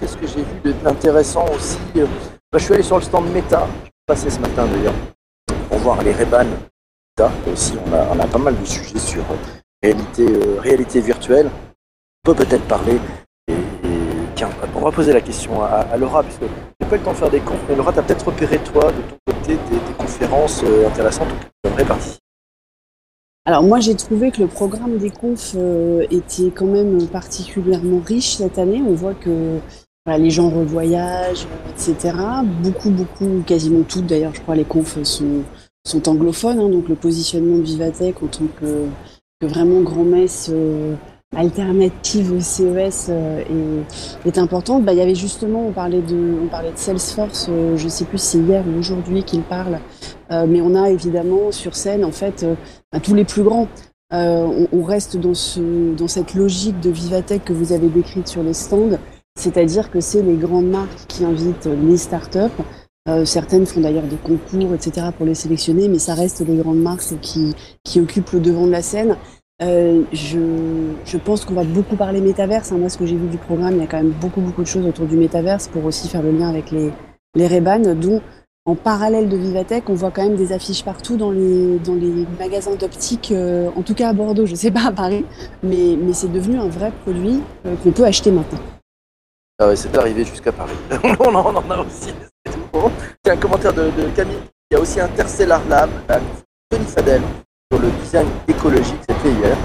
qu'est-ce 0.00 0.16
que 0.16 0.26
j'ai 0.26 0.44
vu 0.64 0.74
d'intéressant 0.82 1.44
aussi 1.54 1.78
bah, 1.94 2.58
Je 2.58 2.64
suis 2.64 2.74
allé 2.74 2.82
sur 2.82 2.96
le 2.96 3.02
stand 3.02 3.30
Meta, 3.32 3.66
je 3.82 3.84
suis 3.84 3.92
passé 4.06 4.30
ce 4.30 4.38
matin 4.40 4.66
d'ailleurs, 4.66 4.94
voir 5.84 6.02
les 6.02 6.12
Reban 6.12 6.46
aussi, 7.52 7.74
on 7.86 8.18
a, 8.18 8.26
pas 8.26 8.38
mal 8.38 8.58
de 8.58 8.64
sujets 8.64 8.98
sur 8.98 9.22
réalité, 9.82 10.26
réalité 10.58 11.00
virtuelle. 11.02 11.50
On 12.24 12.32
peut 12.32 12.42
peut-être 12.42 12.66
parler 12.66 12.98
tiens, 14.34 14.48
on 14.74 14.80
va 14.80 14.90
poser 14.90 15.12
la 15.12 15.20
question 15.20 15.62
à, 15.62 15.94
Laura, 15.98 16.22
puisque 16.22 16.44
j'ai 16.80 16.88
pas 16.88 16.96
le 16.96 17.02
temps 17.02 17.12
de 17.12 17.16
faire 17.16 17.30
des 17.30 17.40
confs, 17.40 17.60
mais 17.68 17.76
Laura, 17.76 17.92
tu 17.92 17.98
as 17.98 18.02
peut-être 18.02 18.24
repéré, 18.24 18.58
toi, 18.60 18.90
de 18.90 19.02
ton 19.02 19.16
côté, 19.26 19.58
des, 19.70 19.94
conférences 19.98 20.62
euh, 20.64 20.88
intéressantes 20.88 21.28
où 21.28 21.36
tu 21.36 21.70
aimerais 21.70 21.84
participer 21.84 22.20
alors 23.46 23.62
moi 23.62 23.78
j'ai 23.78 23.94
trouvé 23.94 24.30
que 24.30 24.40
le 24.40 24.46
programme 24.46 24.96
des 24.96 25.10
confs 25.10 25.52
euh, 25.54 26.06
était 26.10 26.50
quand 26.50 26.64
même 26.64 27.06
particulièrement 27.08 28.00
riche 28.02 28.36
cette 28.36 28.56
année. 28.56 28.80
On 28.80 28.94
voit 28.94 29.12
que 29.12 29.58
les 30.06 30.30
gens 30.30 30.48
revoyagent, 30.48 31.46
etc. 31.70 32.14
Beaucoup, 32.62 32.88
beaucoup, 32.88 33.42
quasiment 33.46 33.82
toutes 33.82 34.06
d'ailleurs, 34.06 34.34
je 34.34 34.40
crois, 34.40 34.54
les 34.54 34.64
confs 34.64 35.02
sont, 35.02 35.42
sont 35.86 36.08
anglophones. 36.08 36.58
Hein, 36.58 36.68
donc 36.68 36.88
le 36.88 36.94
positionnement 36.94 37.58
de 37.58 37.62
Vivatech 37.62 38.22
en 38.22 38.26
tant 38.26 38.46
que, 38.60 38.86
vraiment 39.42 39.82
grand-messe 39.82 40.48
euh, 40.50 40.94
alternative 41.36 42.32
au 42.32 42.40
CES 42.40 43.08
euh, 43.10 43.42
est, 44.24 44.28
est, 44.28 44.38
importante. 44.38 44.84
Bah, 44.84 44.92
il 44.92 44.98
y 44.98 45.02
avait 45.02 45.14
justement, 45.14 45.66
on 45.66 45.72
parlait 45.72 46.00
de, 46.00 46.38
Salesforce, 46.76 47.48
euh, 47.50 47.76
je 47.76 47.84
ne 47.84 47.88
sais 47.90 48.06
plus 48.06 48.22
si 48.22 48.38
hier 48.38 48.64
ou 48.66 48.78
aujourd'hui 48.78 49.22
qu'il 49.22 49.42
parle, 49.42 49.80
mais 50.30 50.60
on 50.60 50.74
a 50.74 50.88
évidemment 50.90 51.52
sur 51.52 51.76
scène 51.76 52.04
en 52.04 52.10
fait 52.10 52.46
bah, 52.90 52.98
tous 53.00 53.14
les 53.14 53.24
plus 53.24 53.42
grands. 53.42 53.68
On, 54.10 54.82
reste 54.82 55.16
dans, 55.16 55.32
dans 55.96 56.08
cette 56.08 56.34
logique 56.34 56.80
de 56.80 56.90
Vivatech 56.90 57.44
que 57.44 57.52
vous 57.52 57.72
avez 57.72 57.88
décrite 57.88 58.28
sur 58.28 58.42
les 58.42 58.54
stands, 58.54 58.98
c'est-à-dire 59.36 59.90
que 59.90 60.00
c'est 60.00 60.22
les 60.22 60.36
grandes 60.36 60.68
marques 60.70 61.06
qui 61.08 61.24
invitent 61.24 61.66
les 61.66 61.96
startups. 61.96 62.62
Euh, 63.06 63.26
certaines 63.26 63.66
font 63.66 63.80
d'ailleurs 63.80 64.04
des 64.04 64.16
concours, 64.16 64.74
etc., 64.74 65.08
pour 65.14 65.26
les 65.26 65.34
sélectionner, 65.34 65.88
mais 65.88 65.98
ça 65.98 66.14
reste 66.14 66.40
les 66.46 66.56
grandes 66.56 66.80
marques 66.80 67.20
qui, 67.20 67.54
qui 67.84 68.00
occupent 68.00 68.30
le 68.30 68.40
devant 68.40 68.66
de 68.66 68.70
la 68.72 68.80
scène. 68.80 69.18
Euh, 69.62 70.02
je, 70.12 70.40
je, 71.04 71.18
pense 71.18 71.44
qu'on 71.44 71.54
va 71.54 71.64
beaucoup 71.64 71.96
parler 71.96 72.22
métaverse. 72.22 72.72
Hein. 72.72 72.78
Moi, 72.78 72.88
ce 72.88 72.96
que 72.96 73.04
j'ai 73.04 73.16
vu 73.16 73.28
du 73.28 73.36
programme, 73.36 73.74
il 73.74 73.80
y 73.80 73.82
a 73.82 73.86
quand 73.86 73.98
même 73.98 74.14
beaucoup, 74.20 74.40
beaucoup 74.40 74.62
de 74.62 74.66
choses 74.66 74.86
autour 74.86 75.06
du 75.06 75.16
métaverse 75.16 75.68
pour 75.68 75.84
aussi 75.84 76.08
faire 76.08 76.22
le 76.22 76.32
lien 76.32 76.48
avec 76.48 76.70
les, 76.70 76.90
les 77.36 77.60
dont 77.94 78.22
en 78.66 78.74
parallèle 78.74 79.28
de 79.28 79.36
Vivatech, 79.36 79.90
on 79.90 79.94
voit 79.94 80.10
quand 80.10 80.22
même 80.22 80.36
des 80.36 80.52
affiches 80.52 80.82
partout 80.82 81.18
dans 81.18 81.30
les, 81.30 81.78
dans 81.80 81.94
les 81.94 82.26
magasins 82.38 82.74
d'optique, 82.74 83.30
euh, 83.30 83.68
en 83.76 83.82
tout 83.82 83.92
cas 83.92 84.08
à 84.08 84.12
Bordeaux, 84.14 84.46
je 84.46 84.52
ne 84.52 84.56
sais 84.56 84.70
pas 84.70 84.86
à 84.86 84.92
Paris, 84.92 85.26
mais, 85.62 85.98
mais 86.00 86.14
c'est 86.14 86.32
devenu 86.32 86.58
un 86.58 86.68
vrai 86.68 86.90
produit 87.02 87.42
qu'on 87.82 87.92
peut 87.92 88.04
acheter 88.04 88.30
maintenant. 88.30 88.60
Ah 89.58 89.68
ouais, 89.68 89.76
c'est 89.76 89.94
arrivé 89.96 90.24
jusqu'à 90.24 90.50
Paris. 90.50 90.72
on, 91.20 91.34
en, 91.34 91.70
a 91.70 91.78
aussi. 91.80 92.14
Un 92.76 93.36
commentaire 93.36 93.72
de, 93.72 93.88
Camille. 94.16 94.40
Il 94.70 94.74
y 94.74 94.76
a 94.76 94.80
aussi 94.80 95.00
Interstellar 95.00 95.62
Lab, 95.68 95.90
Tony 96.68 96.84
Fadel, 96.86 97.22
le 97.70 97.88
design 98.02 98.26
écologique, 98.48 99.00
c'était 99.08 99.30
hier. 99.30 99.56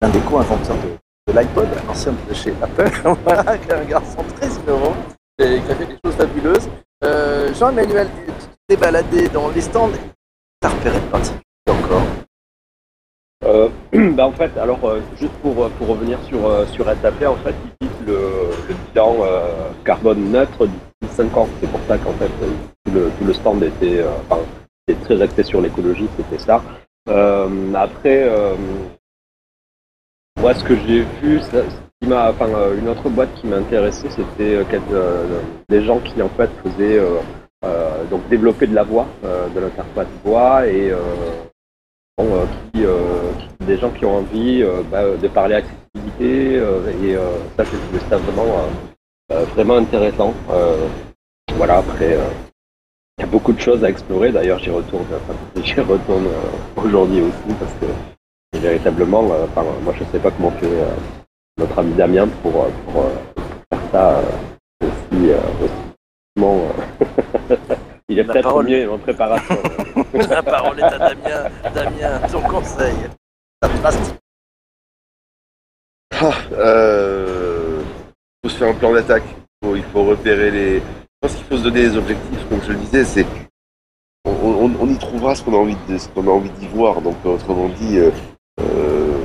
Un 0.00 0.08
des 0.10 0.20
co-inventeurs 0.20 0.76
de, 0.76 1.32
l'iPod, 1.32 1.66
ancien 1.88 2.14
de 2.28 2.34
chez 2.34 2.54
Apple, 2.62 2.90
voilà, 3.24 3.44
un 3.50 3.84
garçon 3.84 4.22
très 4.36 4.48
innovant 4.48 4.94
et 5.38 5.60
qui 5.60 5.72
a 5.72 5.74
fait 5.74 5.86
des 5.86 5.98
choses 6.04 6.14
fabuleuses. 6.14 6.68
Euh, 7.02 7.52
Jean-Emmanuel, 7.54 8.08
tu 8.28 8.46
t'es 8.68 8.76
baladé 8.76 9.28
dans 9.28 9.48
les 9.48 9.62
stands, 9.62 9.90
t'as 10.60 10.68
repéré 10.68 11.00
de 11.00 11.06
particulier 11.06 11.42
encore? 11.68 12.02
Euh, 13.44 13.68
bah 14.12 14.26
en 14.26 14.32
fait, 14.32 14.56
alors 14.56 14.84
euh, 14.84 15.00
juste 15.18 15.34
pour, 15.42 15.68
pour 15.70 15.88
revenir 15.88 16.18
sur, 16.28 16.46
euh, 16.46 16.64
sur 16.66 16.86
en 16.88 16.94
fait, 16.94 17.54
ils 17.80 17.88
le, 18.68 18.74
bilan 18.88 19.16
euh, 19.22 19.70
carbone 19.84 20.30
neutre 20.30 20.66
d'ici 20.66 21.14
5 21.14 21.36
ans. 21.36 21.48
C'est 21.60 21.70
pour 21.70 21.80
ça 21.88 21.98
qu'en 21.98 22.12
fait, 22.12 22.30
tout 22.84 22.92
le, 22.92 23.10
tout 23.18 23.24
le 23.24 23.32
stand 23.32 23.62
était, 23.62 24.04
c'était 24.88 25.00
très 25.04 25.22
axé 25.22 25.42
sur 25.42 25.60
l'écologie, 25.60 26.08
c'était 26.16 26.42
ça. 26.42 26.62
Euh, 27.08 27.74
après, 27.74 28.24
euh, 28.24 28.54
moi, 30.40 30.54
ce 30.54 30.64
que 30.64 30.76
j'ai 30.76 31.02
vu, 31.22 31.40
euh, 31.54 32.78
une 32.78 32.88
autre 32.88 33.08
boîte 33.08 33.34
qui 33.34 33.46
m'a 33.46 33.56
intéressé, 33.56 34.08
c'était 34.10 34.64
des 35.68 35.82
gens 35.84 36.00
qui 36.00 36.20
en 36.22 36.28
fait 36.28 36.50
faisaient 36.62 37.00
donc 38.10 38.28
développer 38.28 38.66
de 38.66 38.74
la 38.74 38.84
voix, 38.84 39.06
de 39.22 39.60
l'interface 39.60 40.06
voix 40.24 40.66
et 40.66 40.92
des 43.66 43.78
gens 43.78 43.90
qui 43.90 44.04
ont 44.04 44.18
envie 44.18 44.64
bah, 44.90 45.16
de 45.16 45.28
parler 45.28 45.56
accessibilité 45.56 45.85
et 46.20 46.58
ça, 47.56 47.64
j'ai 47.64 47.78
trouvé 47.78 48.00
ça 48.08 48.16
vraiment 48.16 48.68
vraiment 49.54 49.76
intéressant. 49.76 50.34
voilà, 51.56 51.78
après. 51.78 52.18
Il 53.18 53.22
y 53.22 53.24
a 53.24 53.30
beaucoup 53.30 53.54
de 53.54 53.60
choses 53.60 53.82
à 53.82 53.88
explorer. 53.88 54.30
D'ailleurs, 54.30 54.58
j'y 54.58 54.68
retourne, 54.68 55.06
j'y 55.64 55.80
retourne 55.80 56.26
euh, 56.26 56.82
aujourd'hui 56.84 57.22
aussi 57.22 57.54
parce 57.58 57.72
que 57.80 58.58
véritablement, 58.58 59.24
euh, 59.32 59.46
enfin, 59.46 59.64
moi, 59.82 59.94
je 59.96 60.04
ne 60.04 60.08
sais 60.10 60.18
pas 60.18 60.30
comment 60.30 60.50
fait 60.50 60.66
euh, 60.66 60.84
notre 61.56 61.78
ami 61.78 61.94
Damien 61.94 62.28
pour, 62.42 62.66
pour 62.84 63.06
faire 63.72 63.80
ça 63.90 64.20
aussi, 64.82 65.30
aussi 65.62 65.72
Il 68.10 68.18
est 68.18 68.24
peut-être 68.24 68.62
mieux 68.62 68.92
en 68.92 68.98
préparation. 68.98 69.56
La 70.28 70.42
parole 70.42 70.78
est 70.78 70.82
à 70.82 70.98
Damien. 70.98 71.50
Damien, 71.74 72.20
ton 72.30 72.42
conseil. 72.42 72.94
Ah, 76.14 76.32
euh, 76.52 77.82
il 78.42 78.48
faut 78.48 78.54
se 78.54 78.58
faire 78.58 78.68
un 78.68 78.74
plan 78.74 78.92
d'attaque. 78.92 79.24
il 79.62 79.82
faut 79.92 80.04
repérer 80.04 80.50
les, 80.50 80.82
pense 81.26 81.36
qu'il 81.36 81.46
faut 81.46 81.56
se 81.56 81.62
donner 81.62 81.82
des 81.82 81.96
objectifs, 81.96 82.48
comme 82.48 82.62
je 82.62 82.72
le 82.72 82.78
disais, 82.78 83.04
c'est 83.04 83.26
on, 84.24 84.88
y 84.88 84.98
trouvera 84.98 85.34
ce 85.34 85.42
qu'on 85.42 85.54
a 85.54 85.58
envie 85.58 85.76
de, 85.88 85.98
ce 85.98 86.08
qu'on 86.08 86.26
a 86.26 86.30
envie 86.30 86.50
d'y 86.50 86.66
voir. 86.68 87.00
Donc 87.00 87.16
autrement 87.24 87.68
dit, 87.68 87.98
euh, 87.98 88.10
euh, 88.60 89.18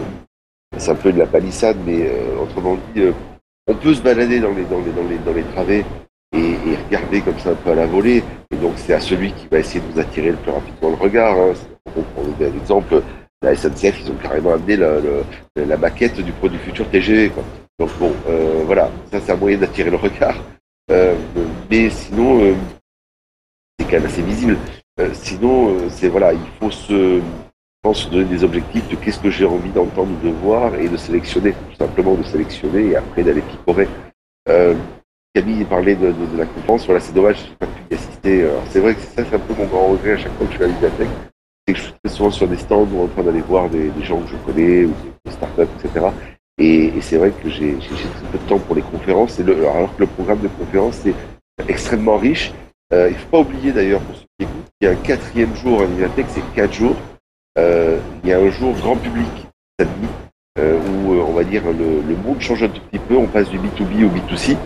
c'est 0.77 0.91
un 0.91 0.95
peu 0.95 1.11
de 1.11 1.19
la 1.19 1.25
palissade, 1.25 1.77
mais 1.85 2.07
euh, 2.07 2.41
autrement 2.41 2.77
dit, 2.93 3.03
on 3.67 3.75
peut 3.75 3.93
se 3.93 4.01
balader 4.01 4.39
dans 4.39 4.51
les 4.51 4.63
dans 4.65 4.79
les 4.79 4.91
dans 4.91 5.07
les 5.07 5.17
dans 5.19 5.33
les 5.33 5.43
travées 5.43 5.85
et, 6.33 6.55
regarder 6.85 7.21
comme 7.21 7.39
ça 7.39 7.51
un 7.51 7.55
peu 7.55 7.71
à 7.71 7.75
la 7.75 7.85
volée. 7.85 8.23
Et 8.51 8.55
donc 8.57 8.73
c'est 8.77 8.93
à 8.93 8.99
celui 8.99 9.31
qui 9.33 9.47
va 9.47 9.59
essayer 9.59 9.79
de 9.79 9.93
nous 9.93 9.99
attirer 9.99 10.31
le 10.31 10.37
plus 10.37 10.51
rapidement 10.51 10.89
le 10.89 10.95
regard. 10.95 11.37
Hein. 11.37 11.53
Pour 11.93 12.03
prendre 12.05 12.29
un 12.39 12.57
exemple, 12.57 13.01
la 13.41 13.55
SNCF, 13.55 14.01
ils 14.01 14.11
ont 14.11 14.15
carrément 14.21 14.53
amené 14.53 14.77
la, 14.77 15.77
maquette 15.77 16.19
du 16.21 16.31
produit 16.31 16.59
futur 16.59 16.89
TGV. 16.89 17.31
Donc 17.79 17.89
bon, 17.99 18.13
voilà, 18.65 18.89
ça 19.11 19.19
c'est 19.19 19.31
un 19.31 19.37
moyen 19.37 19.57
d'attirer 19.57 19.89
le 19.89 19.97
regard. 19.97 20.35
Euh, 20.91 21.15
mais 21.69 21.89
sinon, 21.89 22.43
euh, 22.43 22.53
c'est 23.79 23.85
quand 23.85 23.93
même 23.93 24.05
assez 24.05 24.21
visible. 24.21 24.57
Euh, 24.99 25.09
sinon, 25.13 25.89
c'est 25.89 26.09
voilà, 26.09 26.33
il 26.33 26.39
faut 26.59 26.71
se, 26.71 27.21
pense, 27.81 28.09
donner 28.09 28.25
des 28.25 28.43
objectifs 28.43 28.87
de 28.89 28.95
qu'est-ce 28.95 29.19
que 29.19 29.29
j'ai 29.29 29.45
envie 29.45 29.69
d'entendre, 29.69 30.11
de 30.21 30.29
voir 30.29 30.75
et 30.75 30.89
de 30.89 30.97
sélectionner, 30.97 31.53
tout 31.53 31.77
simplement 31.77 32.15
de 32.15 32.23
sélectionner 32.23 32.87
et 32.87 32.95
après 32.95 33.23
d'aller 33.23 33.41
picorer. 33.41 33.87
Camille 35.33 35.63
parlait 35.63 35.95
de, 35.95 36.07
de, 36.07 36.37
la 36.37 36.45
conférence, 36.45 36.85
voilà, 36.85 36.99
c'est 36.99 37.13
dommage, 37.13 37.37
j'ai 37.37 37.55
pas 37.55 37.65
pu 37.65 37.81
y 37.89 37.93
assister. 37.93 38.49
c'est 38.69 38.81
vrai 38.81 38.95
que 38.95 38.99
ça, 38.99 39.23
c'est 39.23 39.33
un 39.33 39.39
peu 39.39 39.53
mon 39.57 39.65
grand 39.65 39.87
regret 39.87 40.13
à 40.13 40.17
chaque 40.17 40.33
fois 40.33 40.45
que 40.45 40.51
je 40.51 40.57
suis 40.57 40.65
à 40.65 40.67
la 40.67 40.73
bibliothèque, 40.73 41.07
c'est 41.67 41.73
que 41.73 41.79
je 41.79 41.83
suis 41.85 42.17
souvent 42.17 42.31
sur 42.31 42.47
des 42.47 42.57
stands 42.57 42.87
ou 42.93 43.03
en 43.03 43.07
train 43.07 43.23
d'aller 43.23 43.41
voir 43.41 43.69
des, 43.69 43.91
gens 44.03 44.19
que 44.21 44.29
je 44.29 44.35
connais 44.37 44.85
ou 44.85 44.93
des 45.25 45.31
startups, 45.31 45.67
etc. 45.83 46.07
Et, 46.57 46.91
c'est 47.01 47.17
vrai 47.17 47.31
que 47.31 47.49
j'ai 47.49 47.75
très 47.77 48.27
peu 48.31 48.37
de 48.37 48.49
temps 48.49 48.59
pour 48.59 48.75
les 48.75 48.81
conférences, 48.81 49.39
alors 49.39 49.95
que 49.95 50.01
le 50.01 50.07
programme 50.07 50.41
de 50.41 50.47
conférence 50.47 51.05
est 51.05 51.15
extrêmement 51.67 52.17
riche. 52.17 52.53
Euh, 52.93 53.09
il 53.09 53.13
ne 53.13 53.17
faut 53.19 53.29
pas 53.29 53.39
oublier 53.39 53.71
d'ailleurs, 53.71 54.01
pour 54.01 54.15
ceux 54.15 54.25
qui 54.37 54.45
écoutent, 54.45 54.69
qu'il 54.79 54.89
y 54.89 54.91
a 54.91 54.93
un 54.93 55.01
quatrième 55.01 55.55
jour 55.55 55.81
à 55.81 55.85
Vivatech, 55.85 56.25
c'est 56.29 56.53
quatre 56.53 56.73
jours. 56.73 56.95
Euh, 57.57 57.99
il 58.23 58.29
y 58.29 58.33
a 58.33 58.39
un 58.39 58.49
jour 58.49 58.73
grand 58.73 58.97
public 58.97 59.27
samedi, 59.79 60.07
euh, 60.59 60.79
où 60.79 61.13
on 61.13 61.33
va 61.33 61.43
dire 61.43 61.63
le, 61.65 62.01
le, 62.01 62.15
monde 62.15 62.39
change 62.41 62.63
un 62.63 62.69
tout 62.69 62.81
petit 62.89 62.99
peu, 62.99 63.15
on 63.15 63.27
passe 63.27 63.49
du 63.49 63.57
B2B 63.57 64.05
au 64.05 64.09
B2C. 64.09 64.57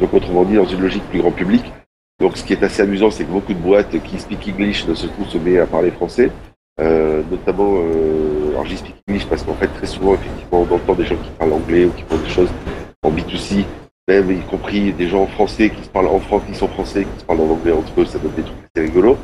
Donc 0.00 0.12
autrement 0.12 0.44
dit, 0.44 0.56
dans 0.56 0.66
une 0.66 0.80
logique 0.80 1.04
plus 1.10 1.20
grand 1.20 1.30
public. 1.30 1.64
Donc 2.20 2.36
ce 2.36 2.44
qui 2.44 2.54
est 2.54 2.62
assez 2.62 2.82
amusant, 2.82 3.10
c'est 3.10 3.24
que 3.24 3.30
beaucoup 3.30 3.52
de 3.52 3.58
boîtes 3.58 4.02
qui 4.02 4.18
speak 4.18 4.48
English 4.48 4.86
ne 4.86 4.94
se 4.94 5.06
coup 5.06 5.24
se 5.24 5.60
à 5.60 5.66
parler 5.66 5.90
français. 5.90 6.30
Euh, 6.80 7.22
notamment, 7.30 7.76
euh, 7.76 8.50
alors 8.50 8.66
j'y 8.66 8.76
speak 8.76 8.96
English 9.08 9.26
parce 9.26 9.42
qu'en 9.42 9.54
fait 9.54 9.68
très 9.68 9.86
souvent 9.86 10.14
effectivement 10.14 10.66
on 10.70 10.74
entend 10.74 10.94
des 10.94 11.06
gens 11.06 11.16
qui 11.16 11.30
parlent 11.38 11.54
anglais 11.54 11.86
ou 11.86 11.90
qui 11.90 12.02
font 12.02 12.18
des 12.18 12.28
choses 12.28 12.50
en 13.02 13.10
B2C, 13.10 13.64
même 14.08 14.30
y 14.30 14.40
compris 14.42 14.92
des 14.92 15.08
gens 15.08 15.26
français 15.26 15.70
qui 15.70 15.82
se 15.84 15.88
parlent 15.88 16.08
en 16.08 16.20
France, 16.20 16.42
qui 16.46 16.54
sont 16.54 16.68
français, 16.68 17.04
qui 17.04 17.20
se 17.20 17.24
parlent 17.24 17.40
en 17.40 17.50
anglais 17.50 17.72
entre 17.72 18.00
eux, 18.00 18.04
ça 18.04 18.18
donne 18.18 18.32
des 18.32 18.42
trucs 18.42 18.56
assez 18.74 18.86
rigolos. 18.86 19.16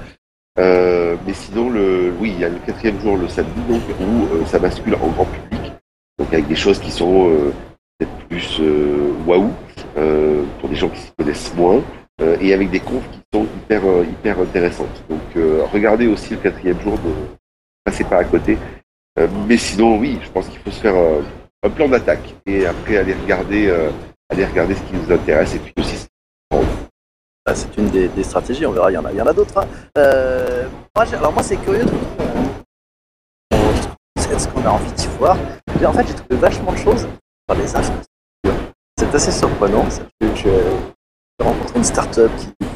Euh, 0.59 1.17
mais 1.27 1.33
sinon, 1.33 1.71
le, 1.71 2.13
oui, 2.21 2.33
il 2.35 2.41
y 2.41 2.45
a 2.45 2.49
le 2.51 2.59
quatrième 2.59 3.01
jour 3.01 3.17
le 3.17 3.29
samedi 3.29 3.61
donc 3.69 3.81
où 4.01 4.35
euh, 4.35 4.45
ça 4.45 4.59
bascule 4.59 4.95
en 4.97 5.09
grand 5.09 5.25
public, 5.25 5.73
donc 6.19 6.33
avec 6.33 6.47
des 6.47 6.57
choses 6.57 6.79
qui 6.79 6.91
sont 6.91 7.31
euh, 7.31 7.53
peut-être 7.99 8.29
plus 8.29 8.61
waouh 9.27 9.51
pour 10.61 10.69
des 10.69 10.77
gens 10.77 10.89
qui 10.89 11.01
s'y 11.01 11.13
connaissent 11.17 11.55
moins. 11.55 11.83
Et 12.21 12.53
avec 12.53 12.71
des 12.71 12.81
confs 12.81 13.09
qui 13.11 13.21
sont 13.33 13.45
hyper 13.45 13.83
hyper 14.05 14.39
intéressantes. 14.41 15.03
Donc 15.09 15.21
regardez 15.73 16.07
aussi 16.07 16.31
le 16.35 16.41
quatrième 16.41 16.81
jour 16.81 16.99
de, 16.99 17.11
passer 17.85 18.05
par 18.05 18.21
à 18.21 18.25
côté. 18.25 18.59
Euh, 19.19 19.29
mais 19.47 19.57
sinon, 19.57 19.99
oui, 19.99 20.19
je 20.23 20.31
pense 20.31 20.49
qu'il 20.49 20.59
faut 20.61 20.71
se 20.71 20.81
faire 20.81 20.97
euh, 20.97 21.23
un 21.63 21.71
plan 21.71 21.89
d'attaque 21.89 22.35
et 22.47 22.67
après 22.67 22.97
aller 22.97 23.15
regarder, 23.15 23.69
euh, 23.69 23.91
aller 24.31 24.45
regarder 24.45 24.75
ce 24.75 24.83
qui 24.83 24.95
nous 24.95 25.13
intéresse 25.13 25.55
et 25.55 25.59
puis 25.59 25.75
aussi. 25.77 26.07
Ah, 27.45 27.55
c'est 27.55 27.77
une 27.77 27.89
des, 27.91 28.23
stratégies, 28.23 28.65
on 28.67 28.73
verra, 28.73 28.91
il 28.91 28.95
y 28.95 28.99
en 28.99 29.05
a, 29.05 29.31
a 29.31 29.33
d'autres. 29.33 29.59
hein. 29.59 29.67
Euh, 29.99 30.69
moi, 30.95 31.05
alors 31.13 31.33
moi, 31.33 31.43
c'est 31.43 31.57
curieux 31.57 31.85
de 31.85 31.91
ce 34.39 34.49
qu'on 34.49 34.65
a 34.65 34.71
envie 34.71 34.93
d'y 34.93 35.09
voir. 35.19 35.37
Et 35.81 35.85
en 35.85 35.93
fait, 35.93 36.07
j'ai 36.07 36.15
trouvé 36.15 36.37
vachement 36.37 36.73
de 36.73 36.79
choses 36.79 37.09
sur 37.49 37.59
les 37.59 37.67
infrastructures. 37.67 38.07
C'est 38.97 39.15
assez 39.15 39.33
surprenant. 39.33 39.85
J'ai 41.43 41.49
rencontré 41.49 41.79
une 41.79 41.85
start-up 41.85 42.31
qui, 42.39 42.67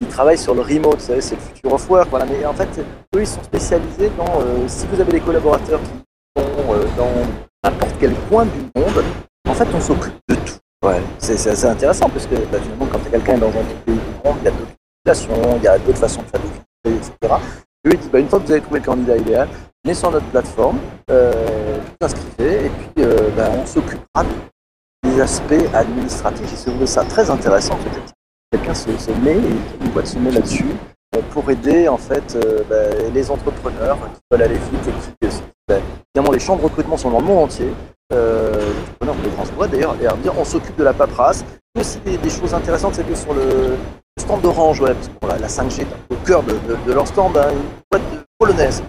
qui 0.00 0.06
travaille 0.06 0.38
sur 0.38 0.54
le 0.54 0.60
remote, 0.60 1.00
vous 1.00 1.06
savez, 1.06 1.20
c'est 1.20 1.34
le 1.34 1.40
future 1.40 1.72
of 1.72 1.90
work. 1.90 2.08
Voilà. 2.08 2.24
Mais 2.26 2.44
en 2.46 2.52
fait, 2.52 2.68
eux, 2.78 3.20
ils 3.20 3.26
sont 3.26 3.42
spécialisés 3.42 4.12
dans, 4.16 4.40
euh, 4.40 4.68
si 4.68 4.86
vous 4.86 5.00
avez 5.00 5.10
des 5.10 5.20
collaborateurs 5.20 5.80
qui 5.80 6.40
sont 6.40 6.72
euh, 6.72 6.84
dans 6.96 7.10
n'importe 7.64 7.96
quel 7.98 8.14
coin 8.28 8.44
du 8.44 8.60
monde, 8.76 9.04
en 9.48 9.54
fait, 9.54 9.66
on 9.74 9.80
s'occupe 9.80 10.14
de 10.28 10.36
tout. 10.36 10.54
Ouais, 10.84 11.00
c'est 11.18 11.36
c'est 11.36 11.50
assez 11.50 11.66
intéressant 11.66 12.08
parce 12.10 12.26
que 12.26 12.36
bah, 12.36 12.58
finalement, 12.62 12.86
quand 12.92 13.10
quelqu'un 13.10 13.34
est 13.34 13.40
dans 13.40 13.48
un 13.48 13.64
pays 13.84 13.98
grand, 14.22 14.36
il 14.40 14.44
y 14.44 14.48
a 14.48 14.50
d'autres 14.52 14.76
populations, 15.04 15.56
il 15.56 15.62
y 15.62 15.68
a 15.68 15.78
d'autres 15.78 15.98
façons 15.98 16.22
de 16.22 16.26
faire 16.28 16.40
des 16.84 16.94
etc. 16.94 17.12
Eux, 17.86 17.90
ils 17.92 17.98
disent, 17.98 18.10
bah, 18.10 18.20
une 18.20 18.28
fois 18.28 18.38
que 18.38 18.46
vous 18.46 18.52
avez 18.52 18.60
trouvé 18.60 18.78
le 18.78 18.86
candidat 18.86 19.16
idéal, 19.16 19.48
venez 19.84 19.94
sur 19.94 20.12
notre 20.12 20.26
plateforme, 20.26 20.78
euh, 21.10 21.78
vous 21.78 22.06
inscrivez 22.06 22.66
et 22.66 22.68
puis 22.68 23.04
euh, 23.04 23.30
bah, 23.36 23.50
on 23.52 23.66
s'occupera 23.66 24.24
aspects 25.20 25.54
administratifs. 25.74 26.46
J'ai 26.50 26.70
trouvé 26.70 26.86
ça 26.86 27.04
très 27.04 27.30
intéressant. 27.30 27.76
Peut-être 27.76 28.12
quelqu'un 28.50 28.74
se, 28.74 28.90
se 28.98 29.10
met, 29.22 29.36
et 29.36 29.84
une 29.84 29.90
boîte 29.90 30.06
se 30.06 30.18
met 30.18 30.30
là-dessus 30.30 30.66
euh, 31.16 31.20
pour 31.30 31.50
aider 31.50 31.88
en 31.88 31.96
fait 31.96 32.36
euh, 32.36 32.62
bah, 32.68 32.76
les 33.12 33.30
entrepreneurs 33.30 33.98
qui 34.14 34.20
veulent 34.30 34.42
aller 34.42 34.58
vite 34.58 34.88
et 34.88 35.26
qui, 35.28 35.36
bah, 35.68 35.76
évidemment, 36.14 36.32
les 36.32 36.38
champs 36.40 36.56
de 36.56 36.62
recrutement 36.62 36.96
sont 36.96 37.10
dans 37.10 37.20
le 37.20 37.26
monde 37.26 37.44
entier. 37.44 37.72
Euh, 38.12 38.52
les 39.00 39.08
entrepreneurs 39.08 39.14
des 39.24 39.30
grandes 39.30 39.50
boîtes 39.56 39.70
d'ailleurs, 39.70 39.96
et 40.02 40.06
à 40.06 40.12
dire 40.16 40.34
on 40.38 40.44
s'occupe 40.44 40.76
de 40.76 40.84
la 40.84 40.92
paperasse. 40.92 41.44
Mais 41.74 41.80
aussi 41.80 41.98
des, 42.00 42.28
choses 42.30 42.52
intéressantes, 42.52 42.94
c'est 42.96 43.06
que 43.08 43.14
sur 43.14 43.32
le 43.32 43.76
stand 44.18 44.42
d'Orange, 44.42 44.80
ouais, 44.82 44.92
parce 44.92 45.08
que 45.08 45.26
la, 45.26 45.38
la 45.38 45.48
5G 45.48 45.80
est 45.80 45.86
au 46.10 46.16
cœur 46.26 46.42
de, 46.42 46.52
de- 46.52 46.76
de 46.86 46.92
leur 46.92 47.06
stand, 47.06 47.34
hein, 47.38 47.48
une 47.50 47.62
boîte 47.90 48.02
de- 48.12 48.18
polonaise. 48.38 48.82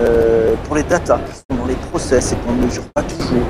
Euh, 0.00 0.54
pour 0.64 0.74
les 0.76 0.82
datas 0.82 1.18
qui 1.18 1.34
sont 1.36 1.58
dans 1.58 1.66
les 1.66 1.74
process 1.74 2.32
et 2.32 2.36
qu'on 2.36 2.52
ne 2.52 2.64
mesure 2.64 2.82
pas 2.94 3.02
toujours. 3.02 3.46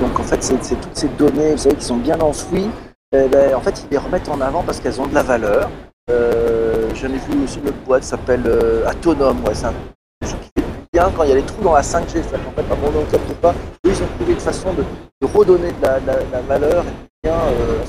Donc 0.00 0.18
en 0.18 0.22
fait, 0.22 0.42
c'est 0.42 0.62
c'est 0.62 0.76
toutes 0.76 0.96
ces 0.96 1.08
données, 1.08 1.52
vous 1.52 1.58
savez, 1.58 1.76
qui 1.76 1.84
sont 1.84 1.96
bien 1.96 2.20
enfouies, 2.20 2.70
eh 3.12 3.28
ben, 3.28 3.54
en 3.54 3.60
fait, 3.60 3.84
ils 3.84 3.92
les 3.92 3.98
remettent 3.98 4.28
en 4.28 4.40
avant 4.40 4.62
parce 4.62 4.80
qu'elles 4.80 5.00
ont 5.00 5.06
de 5.06 5.14
la 5.14 5.22
valeur. 5.22 5.70
Euh, 6.10 6.88
J'en 6.94 7.08
ai 7.08 7.18
vu 7.18 7.44
aussi 7.44 7.58
une 7.58 7.68
autre 7.68 7.84
boîte 7.84 8.04
s'appelle 8.04 8.42
euh, 8.46 8.84
c'est 9.02 9.66
un 9.66 9.72
truc 9.72 9.82
qui 10.22 10.28
fait 10.28 10.64
bien 10.92 11.10
quand 11.14 11.24
il 11.24 11.28
y 11.28 11.32
a 11.32 11.36
les 11.36 11.42
trous 11.42 11.62
dans 11.62 11.74
la 11.74 11.82
5G, 11.82 12.08
c'est-à-dire 12.08 12.40
qu'en 12.44 12.62
fait, 12.62 12.70
à 12.70 12.74
un 12.74 12.76
moment, 12.76 12.98
on 12.98 13.00
ne 13.00 13.10
capte 13.10 13.32
pas. 13.34 13.52
Eux, 13.84 13.90
ils 13.90 14.02
ont 14.02 14.06
trouvé 14.16 14.32
une 14.32 14.40
façon 14.40 14.72
de, 14.72 14.82
de 14.82 15.26
redonner 15.32 15.72
de 15.72 15.82
la, 15.82 16.00
de 16.00 16.06
de 16.06 16.46
valeur 16.48 16.84
et 16.84 16.90
du 16.90 17.08
bien 17.22 17.34
euh, 17.34 17.84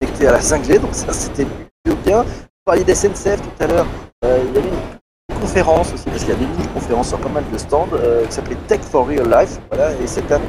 connecté 0.00 0.28
à 0.28 0.32
la 0.32 0.40
5G, 0.40 0.80
donc 0.80 0.94
ça, 0.94 1.12
c'était 1.12 1.46
plutôt 1.84 1.98
bien. 2.04 2.22
Vous 2.22 2.64
parliez 2.64 2.84
d'SNCF 2.84 3.42
tout 3.42 3.64
à 3.64 3.66
l'heure, 3.66 3.86
euh, 4.24 4.38
il 4.48 4.54
y 4.54 4.58
avait 4.58 4.68
une 4.68 5.40
conférence 5.40 5.92
aussi, 5.92 6.04
parce 6.04 6.24
qu'il 6.24 6.30
y 6.30 6.36
a 6.36 6.38
des 6.38 6.46
mini-conférences 6.46 7.08
sur 7.08 7.18
pas 7.18 7.28
mal 7.28 7.44
de 7.52 7.58
stands, 7.58 7.88
qui 8.26 8.32
s'appelait 8.32 8.56
Tech 8.66 8.80
for 8.80 9.06
Real 9.06 9.28
Life, 9.28 9.58
voilà, 9.70 9.92
et 9.92 10.06
c'est 10.06 10.30
un 10.32 10.40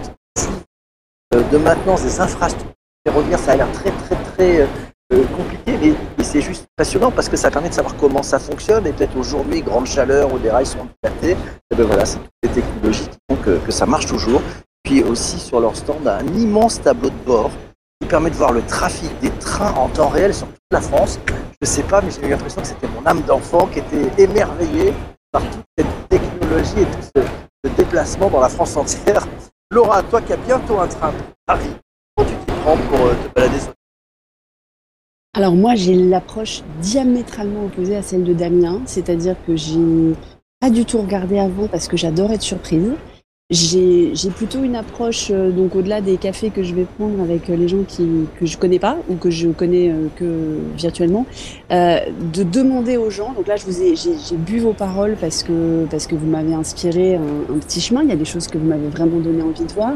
de 1.32 1.58
maintenance 1.58 2.04
des 2.04 2.20
infrastructures 2.20 2.74
ferroviaires, 3.06 3.40
ça 3.40 3.52
a 3.52 3.56
l'air 3.58 3.72
très 3.72 3.92
très 3.92 4.16
très 4.16 4.62
euh, 4.62 4.68
euh, 5.14 5.24
compliqué, 5.36 5.96
mais, 6.18 6.24
c'est 6.24 6.42
juste 6.42 6.68
passionnant 6.76 7.10
parce 7.10 7.28
que 7.30 7.38
ça 7.38 7.50
permet 7.50 7.70
de 7.70 7.74
savoir 7.74 7.96
comment 7.98 8.22
ça 8.22 8.38
fonctionne, 8.38 8.86
et 8.86 8.92
peut-être 8.92 9.18
aujourd'hui, 9.18 9.62
grande 9.62 9.88
chaleur, 9.88 10.32
où 10.32 10.38
des 10.38 10.52
rails 10.52 10.66
sont 10.66 10.88
dilatés, 11.02 11.32
et 11.72 11.76
ben 11.76 11.86
voilà, 11.86 12.06
c'est 12.06 12.18
toutes 12.18 12.30
les 12.44 12.50
technologies 12.50 13.08
qui 13.08 13.18
font 13.30 13.42
que, 13.42 13.72
ça 13.72 13.86
marche 13.86 14.06
toujours. 14.06 14.42
Puis 14.84 15.04
aussi 15.04 15.40
sur 15.40 15.60
leur 15.60 15.76
stand, 15.76 16.08
un 16.08 16.26
immense 16.38 16.82
tableau 16.82 17.10
de 17.10 17.26
bord 17.26 17.52
qui 18.00 18.08
permet 18.08 18.30
de 18.30 18.36
voir 18.36 18.52
le 18.52 18.62
trafic 18.62 19.10
des 19.20 19.30
trains 19.32 19.74
en 19.74 19.90
temps 19.90 20.08
réel 20.08 20.34
sur 20.34 20.48
toute 20.48 20.58
la 20.72 20.82
France. 20.82 21.20
Je 21.62 21.68
sais 21.68 21.84
pas, 21.84 22.02
mais 22.02 22.12
j'ai 22.12 22.26
eu 22.26 22.30
l'impression 22.30 22.62
que 22.62 22.68
c'était 22.68 22.88
mon 22.88 23.06
âme 23.06 23.22
d'enfant 23.24 23.68
qui 23.68 23.80
était 23.80 24.24
émerveillée 24.24 24.94
par 25.32 25.42
toute 25.44 25.66
cette 25.78 26.10
technologie 26.10 26.82
et 26.82 26.86
tout 26.86 27.22
ce 27.66 27.70
déplacement 27.76 28.30
dans 28.30 28.40
la 28.40 28.50
France 28.50 28.78
entière. 28.78 29.28
Laura, 29.72 30.02
toi 30.02 30.20
qui 30.20 30.34
as 30.34 30.38
bientôt 30.38 30.80
un 30.80 30.88
train 30.88 31.12
pour 31.12 31.28
Paris, 31.46 31.70
comment 32.16 32.28
tu 32.28 32.36
t'y 32.36 32.46
prends 32.48 32.76
pour 32.76 33.06
euh, 33.06 33.14
te 33.14 33.34
balader 33.36 33.60
sur 33.60 33.72
Alors 35.36 35.54
moi, 35.54 35.76
j'ai 35.76 35.94
l'approche 35.94 36.64
diamétralement 36.82 37.66
opposée 37.66 37.96
à 37.96 38.02
celle 38.02 38.24
de 38.24 38.34
Damien, 38.34 38.82
c'est-à-dire 38.88 39.36
que 39.46 39.56
j'ai 39.56 40.16
pas 40.60 40.72
du 40.72 40.86
tout 40.86 40.98
regardé 41.00 41.38
avant 41.38 41.68
parce 41.68 41.88
que 41.88 41.98
j'adore 41.98 42.32
être 42.32 42.42
surprise. 42.42 42.94
J'ai 43.52 44.30
plutôt 44.36 44.62
une 44.64 44.76
approche, 44.76 45.32
euh, 45.32 45.50
donc 45.50 45.76
au-delà 45.76 46.02
des 46.02 46.18
cafés 46.18 46.52
que 46.52 46.62
je 46.62 46.76
vais 46.76 46.86
prendre 47.00 47.20
avec 47.20 47.50
euh, 47.50 47.56
les 47.56 47.68
gens 47.68 47.82
qui, 47.88 48.08
que 48.40 48.46
je 48.46 48.60
connais 48.60 48.78
pas 48.78 48.96
ou 49.10 49.16
que 49.16 49.32
je 49.32 49.50
connais 49.50 49.90
euh, 49.90 50.06
que 50.16 50.60
virtuellement, 50.78 51.26
euh, 51.72 51.98
de 52.32 52.44
demander 52.44 52.98
aux 52.98 53.10
gens. 53.10 53.34
Donc 53.34 53.48
là, 53.48 53.56
je 53.56 53.66
vous 53.66 53.82
ai, 53.82 53.96
j'ai 53.96 54.38
bu 54.38 54.60
vos 54.60 54.74
paroles 54.74 55.18
parce 55.20 55.42
que 55.42 55.86
parce 55.90 56.06
que 56.06 56.14
vous 56.14 56.28
m'avez 56.28 56.54
inspiré 56.54 57.16
un, 57.16 57.22
un 57.52 57.58
petit 57.58 57.82
chemin. 57.82 58.04
Il 58.04 58.10
y 58.10 58.12
a 58.12 58.16
des 58.18 58.24
choses 58.24 58.48
que 58.48 58.60
vous 58.60 58.68
m'avez 58.68 58.88
vraiment 58.90 59.20
donné 59.20 59.42
envie 59.42 59.66
de 59.66 59.74
voir. 59.74 59.94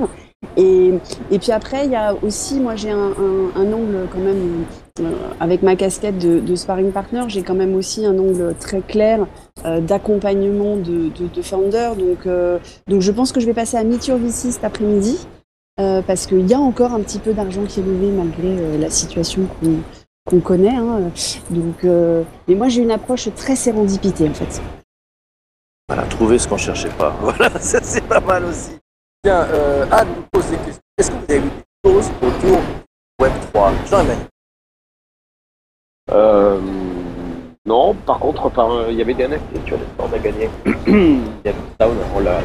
Et, 0.58 0.92
et 1.30 1.38
puis 1.38 1.52
après, 1.52 1.86
il 1.86 1.92
y 1.92 1.96
a 1.96 2.16
aussi, 2.24 2.60
moi, 2.60 2.76
j'ai 2.76 2.89
un, 2.89 3.12
un, 3.12 3.52
un 3.56 3.72
angle 3.72 4.08
quand 4.12 4.20
même 4.20 4.66
avec 5.39 5.63
ma 5.63 5.75
casquette 5.75 6.19
de, 6.19 6.56
sparring 6.56 6.91
partner, 6.91 7.23
j'ai 7.27 7.41
quand 7.41 7.56
même 7.56 7.75
aussi 7.75 8.06
un 8.06 8.17
angle 8.19 8.53
très 8.60 8.82
clair 8.82 9.25
euh, 9.65 9.79
d'accompagnement 9.82 10.77
de, 10.77 11.10
de, 11.10 11.27
de 11.34 11.41
founders. 11.41 11.95
Donc, 11.95 12.27
euh, 12.27 12.60
donc 12.88 13.01
je 13.01 13.12
pense 13.12 13.32
que 13.32 13.39
je 13.39 13.45
vais 13.45 13.53
passer 13.53 13.77
à 13.77 13.84
Meet 13.84 14.08
Your 14.08 14.19
VC 14.19 14.51
cet 14.51 14.63
après-midi 14.63 15.27
euh, 15.79 16.01
parce 16.03 16.27
qu'il 16.27 16.47
y 16.47 16.53
a 16.53 16.60
encore 16.60 16.93
un 16.93 17.01
petit 17.01 17.19
peu 17.19 17.34
d'argent 17.34 17.63
qui 17.65 17.79
est 17.79 17.84
levé 17.84 18.08
malgré 18.12 18.60
euh, 18.60 18.77
la 18.77 18.89
situation 18.89 19.47
qu'on 20.25 20.39
connaît. 20.39 20.75
Hein. 20.75 21.12
Donc, 21.49 21.84
euh, 21.84 22.23
mais 22.47 22.56
moi 22.56 22.69
j'ai 22.69 22.82
une 22.82 22.91
approche 22.91 23.34
très 23.36 23.56
sérendipité 23.56 24.29
en 24.29 24.34
fait. 24.34 24.62
Voilà, 25.89 26.03
trouver 26.03 26.38
ce 26.38 26.47
qu'on 26.47 26.58
cherchait 26.58 26.89
pas. 26.89 27.15
Voilà, 27.21 27.49
ça 27.60 27.79
c'est 27.82 28.08
pas 28.08 28.19
mal 28.19 28.45
aussi. 28.45 28.77
Tiens, 29.23 29.47
euh, 29.51 29.86
Anne 29.91 30.08
nous 30.15 30.23
pose 30.32 30.49
des 30.51 30.58
questions. 30.58 30.82
Est-ce 30.97 31.10
que 31.10 31.15
vous 31.15 31.25
avez 31.29 31.39
vu 31.39 31.49
des 31.84 31.91
choses 31.91 32.12
autour 32.21 32.60
du 32.60 33.25
Web3 33.25 33.71
Jean-Emmanuel 33.89 34.27
Euh, 36.12 36.60
non, 37.66 37.94
par 37.94 38.20
contre, 38.20 38.52
il 38.89 38.96
y 38.96 39.02
avait 39.02 39.13
des 39.13 39.28
NFT 39.28 39.66
sur 39.66 39.78
les 39.78 39.86
stands 39.94 40.13
à 40.13 40.20
gagner. 40.20 40.50
il 40.88 41.24
y 41.46 41.50
a 41.50 41.54
on 42.16 42.20
l'a. 42.20 42.42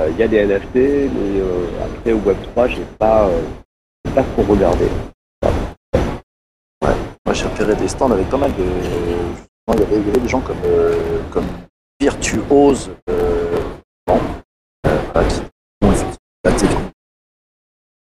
euh, 0.00 0.10
il 0.10 0.16
y 0.18 0.22
a 0.22 0.28
des 0.28 0.46
NFT, 0.46 0.74
mais 0.74 1.40
euh, 1.40 1.66
après 1.84 2.12
au 2.12 2.18
Web3, 2.18 2.68
j'ai 2.68 2.84
pas, 2.98 3.28
euh, 3.28 3.42
pas 4.14 4.22
trop 4.22 4.42
regardé. 4.42 4.86
Moi 6.82 7.34
j'ai 7.34 7.46
repéré 7.46 7.74
des 7.76 7.88
stands 7.88 8.10
avec 8.10 8.28
pas 8.28 8.36
mal 8.36 8.52
de. 8.54 8.64
Il 9.68 9.80
y 9.80 9.82
avait, 9.82 10.20
des 10.20 10.28
gens 10.28 10.40
comme, 10.40 10.62
euh, 10.64 11.20
comme 11.32 11.46
virtuose 12.00 12.90
euh, 13.10 13.58
voilà, 14.06 15.28
qui 15.28 15.40
ont 15.82 15.90
effectivement 15.90 16.20
la 16.44 16.52
technique. 16.52 16.92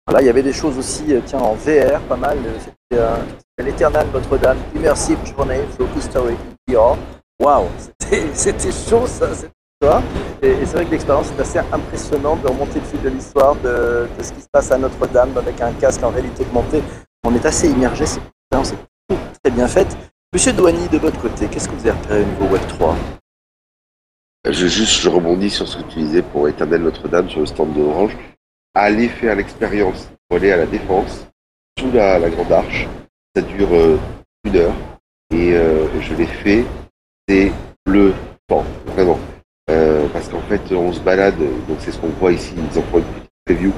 Voilà, 0.06 0.20
il 0.22 0.26
y 0.26 0.30
avait 0.30 0.42
des 0.42 0.52
choses 0.52 0.78
aussi, 0.78 1.04
euh, 1.14 1.20
tiens, 1.24 1.38
en 1.38 1.54
VR, 1.54 2.00
pas 2.08 2.16
mal. 2.16 2.38
euh, 2.38 2.58
C'était 2.58 3.00
euh, 3.00 3.16
l'Éternel 3.58 4.06
Notre-Dame, 4.12 4.58
Immersive 4.74 5.18
Journey 5.24 5.60
through 5.76 5.88
History 5.96 6.34
in 6.68 6.72
VR. 6.74 6.96
Waouh, 7.40 7.66
c'était 8.34 8.72
chaud 8.72 9.06
ça, 9.06 9.32
cette 9.34 9.52
histoire. 9.80 10.02
Et, 10.42 10.48
et 10.50 10.66
c'est 10.66 10.74
vrai 10.74 10.86
que 10.86 10.90
l'expérience 10.90 11.30
est 11.36 11.40
assez 11.40 11.58
impressionnante 11.58 12.42
de 12.42 12.48
remonter 12.48 12.80
le 12.80 12.84
fil 12.84 13.00
de 13.02 13.08
l'histoire, 13.10 13.54
de, 13.56 14.08
de 14.18 14.22
ce 14.22 14.32
qui 14.32 14.40
se 14.40 14.48
passe 14.52 14.70
à 14.72 14.78
Notre-Dame 14.78 15.36
avec 15.38 15.60
un 15.60 15.72
casque 15.72 16.02
en 16.02 16.10
réalité 16.10 16.42
augmentée. 16.42 16.82
On 17.24 17.34
est 17.34 17.46
assez 17.46 17.68
immergé, 17.68 18.04
c'est 18.06 18.18
une 18.20 18.58
expérience 18.58 18.74
très 19.42 19.52
bien 19.52 19.68
faite. 19.68 19.96
Monsieur 20.34 20.52
Douani, 20.52 20.88
de 20.88 20.98
votre 20.98 21.20
côté, 21.20 21.46
qu'est-ce 21.46 21.68
que 21.68 21.74
vous 21.74 21.86
avez 21.86 21.98
repéré 21.98 22.22
au 22.22 22.26
niveau 22.26 22.46
Web 22.52 22.62
3 22.68 22.96
Je 24.50 24.66
juste, 24.66 25.00
je 25.00 25.08
rebondis 25.08 25.50
sur 25.50 25.68
ce 25.68 25.76
que 25.78 25.82
tu 25.84 26.00
disais 26.00 26.22
pour 26.22 26.48
Éternel 26.48 26.82
Notre-Dame 26.82 27.28
sur 27.28 27.40
le 27.40 27.46
stand 27.46 27.72
de 27.74 27.82
Allez 28.74 29.08
faire 29.08 29.36
l'expérience 29.36 30.10
pour 30.28 30.38
aller 30.38 30.50
à 30.50 30.56
la 30.56 30.66
Défense, 30.66 31.26
sous 31.78 31.92
la, 31.92 32.18
la 32.18 32.30
Grande 32.30 32.52
Arche. 32.52 32.88
Ça 33.36 33.42
dure 33.42 33.74
euh, 33.74 33.98
une 34.44 34.56
heure 34.56 34.74
et 35.30 35.52
euh, 35.52 36.00
je 36.00 36.14
l'ai 36.14 36.26
fait. 36.26 36.64
C'est 37.28 37.52
le 37.86 38.14
temps, 38.48 38.64
vraiment. 38.86 39.18
Euh, 39.70 40.06
parce 40.12 40.28
qu'en 40.28 40.40
fait, 40.40 40.72
on 40.72 40.90
se 40.90 41.00
balade, 41.00 41.38
donc 41.68 41.78
c'est 41.80 41.92
ce 41.92 41.98
qu'on 41.98 42.08
voit 42.08 42.32
ici, 42.32 42.54
ils 42.56 42.78
en 42.78 42.82
font 42.82 42.98
une 42.98 43.04
petite 43.04 43.30
preview 43.44 43.72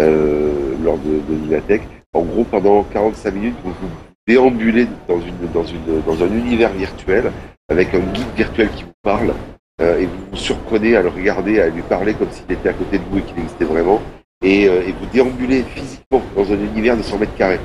euh, 0.00 0.74
lors 0.82 0.98
de, 0.98 1.20
de. 1.20 1.80
En 2.14 2.22
gros, 2.22 2.44
pendant 2.44 2.82
45 2.84 3.34
minutes, 3.34 3.56
vous 3.62 3.72
vous 3.72 3.90
déambulez 4.26 4.88
dans, 5.08 5.20
une, 5.20 5.52
dans, 5.52 5.64
une, 5.64 6.02
dans 6.06 6.22
un 6.22 6.32
univers 6.32 6.72
virtuel 6.72 7.32
avec 7.68 7.94
un 7.94 8.00
guide 8.00 8.34
virtuel 8.34 8.70
qui 8.70 8.84
vous 8.84 8.92
parle 9.02 9.34
euh, 9.82 9.98
et 9.98 10.06
vous 10.06 10.26
vous 10.30 10.36
surprenez 10.36 10.96
à 10.96 11.02
le 11.02 11.08
regarder, 11.08 11.60
à 11.60 11.68
lui 11.68 11.82
parler 11.82 12.14
comme 12.14 12.30
s'il 12.30 12.50
était 12.50 12.70
à 12.70 12.72
côté 12.72 12.98
de 12.98 13.04
vous 13.04 13.18
et 13.18 13.22
qu'il 13.22 13.38
existait 13.38 13.64
vraiment. 13.64 14.00
Et, 14.42 14.68
euh, 14.68 14.86
et 14.86 14.92
vous 14.92 15.06
déambulez 15.06 15.64
physiquement 15.64 16.22
dans 16.36 16.52
un 16.52 16.58
univers 16.58 16.96
de 16.96 17.02
100 17.02 17.18
mètres 17.18 17.34
carrés, 17.36 17.60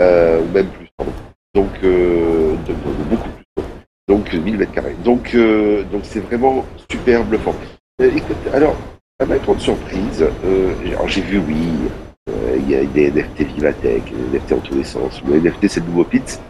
euh, 0.00 0.40
ou 0.40 0.52
même 0.52 0.68
plus. 0.68 0.88
Donc, 1.54 1.70
euh, 1.82 2.54
de, 2.66 2.72
beaucoup 3.10 3.28
plus. 3.30 3.64
Donc, 4.08 4.32
1000 4.32 4.58
mètres 4.58 4.72
carrés. 4.72 4.96
Donc, 5.04 5.36
c'est 6.04 6.20
vraiment 6.20 6.64
super 6.90 7.24
bluffant. 7.24 7.54
écoute, 8.00 8.36
alors, 8.52 8.76
à 9.18 9.26
ma 9.26 9.38
grande 9.38 9.60
surprise, 9.60 10.24
j'ai 11.06 11.20
vu, 11.22 11.38
oui, 11.38 11.56
il 12.58 12.70
y 12.70 12.76
a 12.76 12.84
des 12.84 13.10
NFT 13.10 13.42
Vivatech, 13.42 14.04
des 14.04 14.38
NFT 14.38 14.52
en 14.52 14.58
tous 14.58 14.74
les 14.74 14.84
sens. 14.84 15.22
Le 15.26 15.40
NFT, 15.40 15.68
c'est 15.68 15.80
le 15.80 15.86
nouveau 15.86 16.04
Pit. 16.04 16.40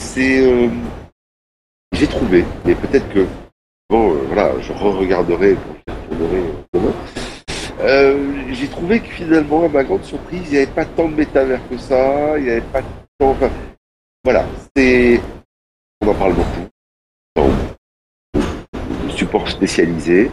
c'est. 0.00 0.70
j'ai 1.92 2.06
trouvé, 2.06 2.44
mais 2.64 2.74
peut-être 2.74 3.08
que. 3.12 3.26
Bon, 3.90 4.12
voilà, 4.26 4.52
je 4.60 4.70
re-regarderai 4.72 5.54
quand 5.54 5.94
je 5.94 6.16
tournerai 6.16 6.42
demain. 6.74 6.92
Euh, 7.80 8.32
j'ai 8.50 8.66
trouvé 8.66 9.00
que 9.00 9.08
finalement, 9.08 9.64
à 9.64 9.68
ma 9.68 9.84
grande 9.84 10.02
surprise, 10.02 10.42
il 10.46 10.50
n'y 10.50 10.56
avait 10.56 10.66
pas 10.66 10.84
tant 10.84 11.08
de 11.08 11.14
métavers 11.14 11.60
que 11.68 11.78
ça, 11.78 12.36
il 12.36 12.44
n'y 12.44 12.50
avait 12.50 12.60
pas 12.60 12.82
tant. 13.18 13.30
Enfin, 13.30 13.50
voilà, 14.24 14.44
c'est. 14.76 15.20
On 16.00 16.08
en 16.08 16.14
parle 16.14 16.34
beaucoup. 16.34 16.66
De 19.06 19.10
support 19.10 19.48
spécialisé. 19.48 20.30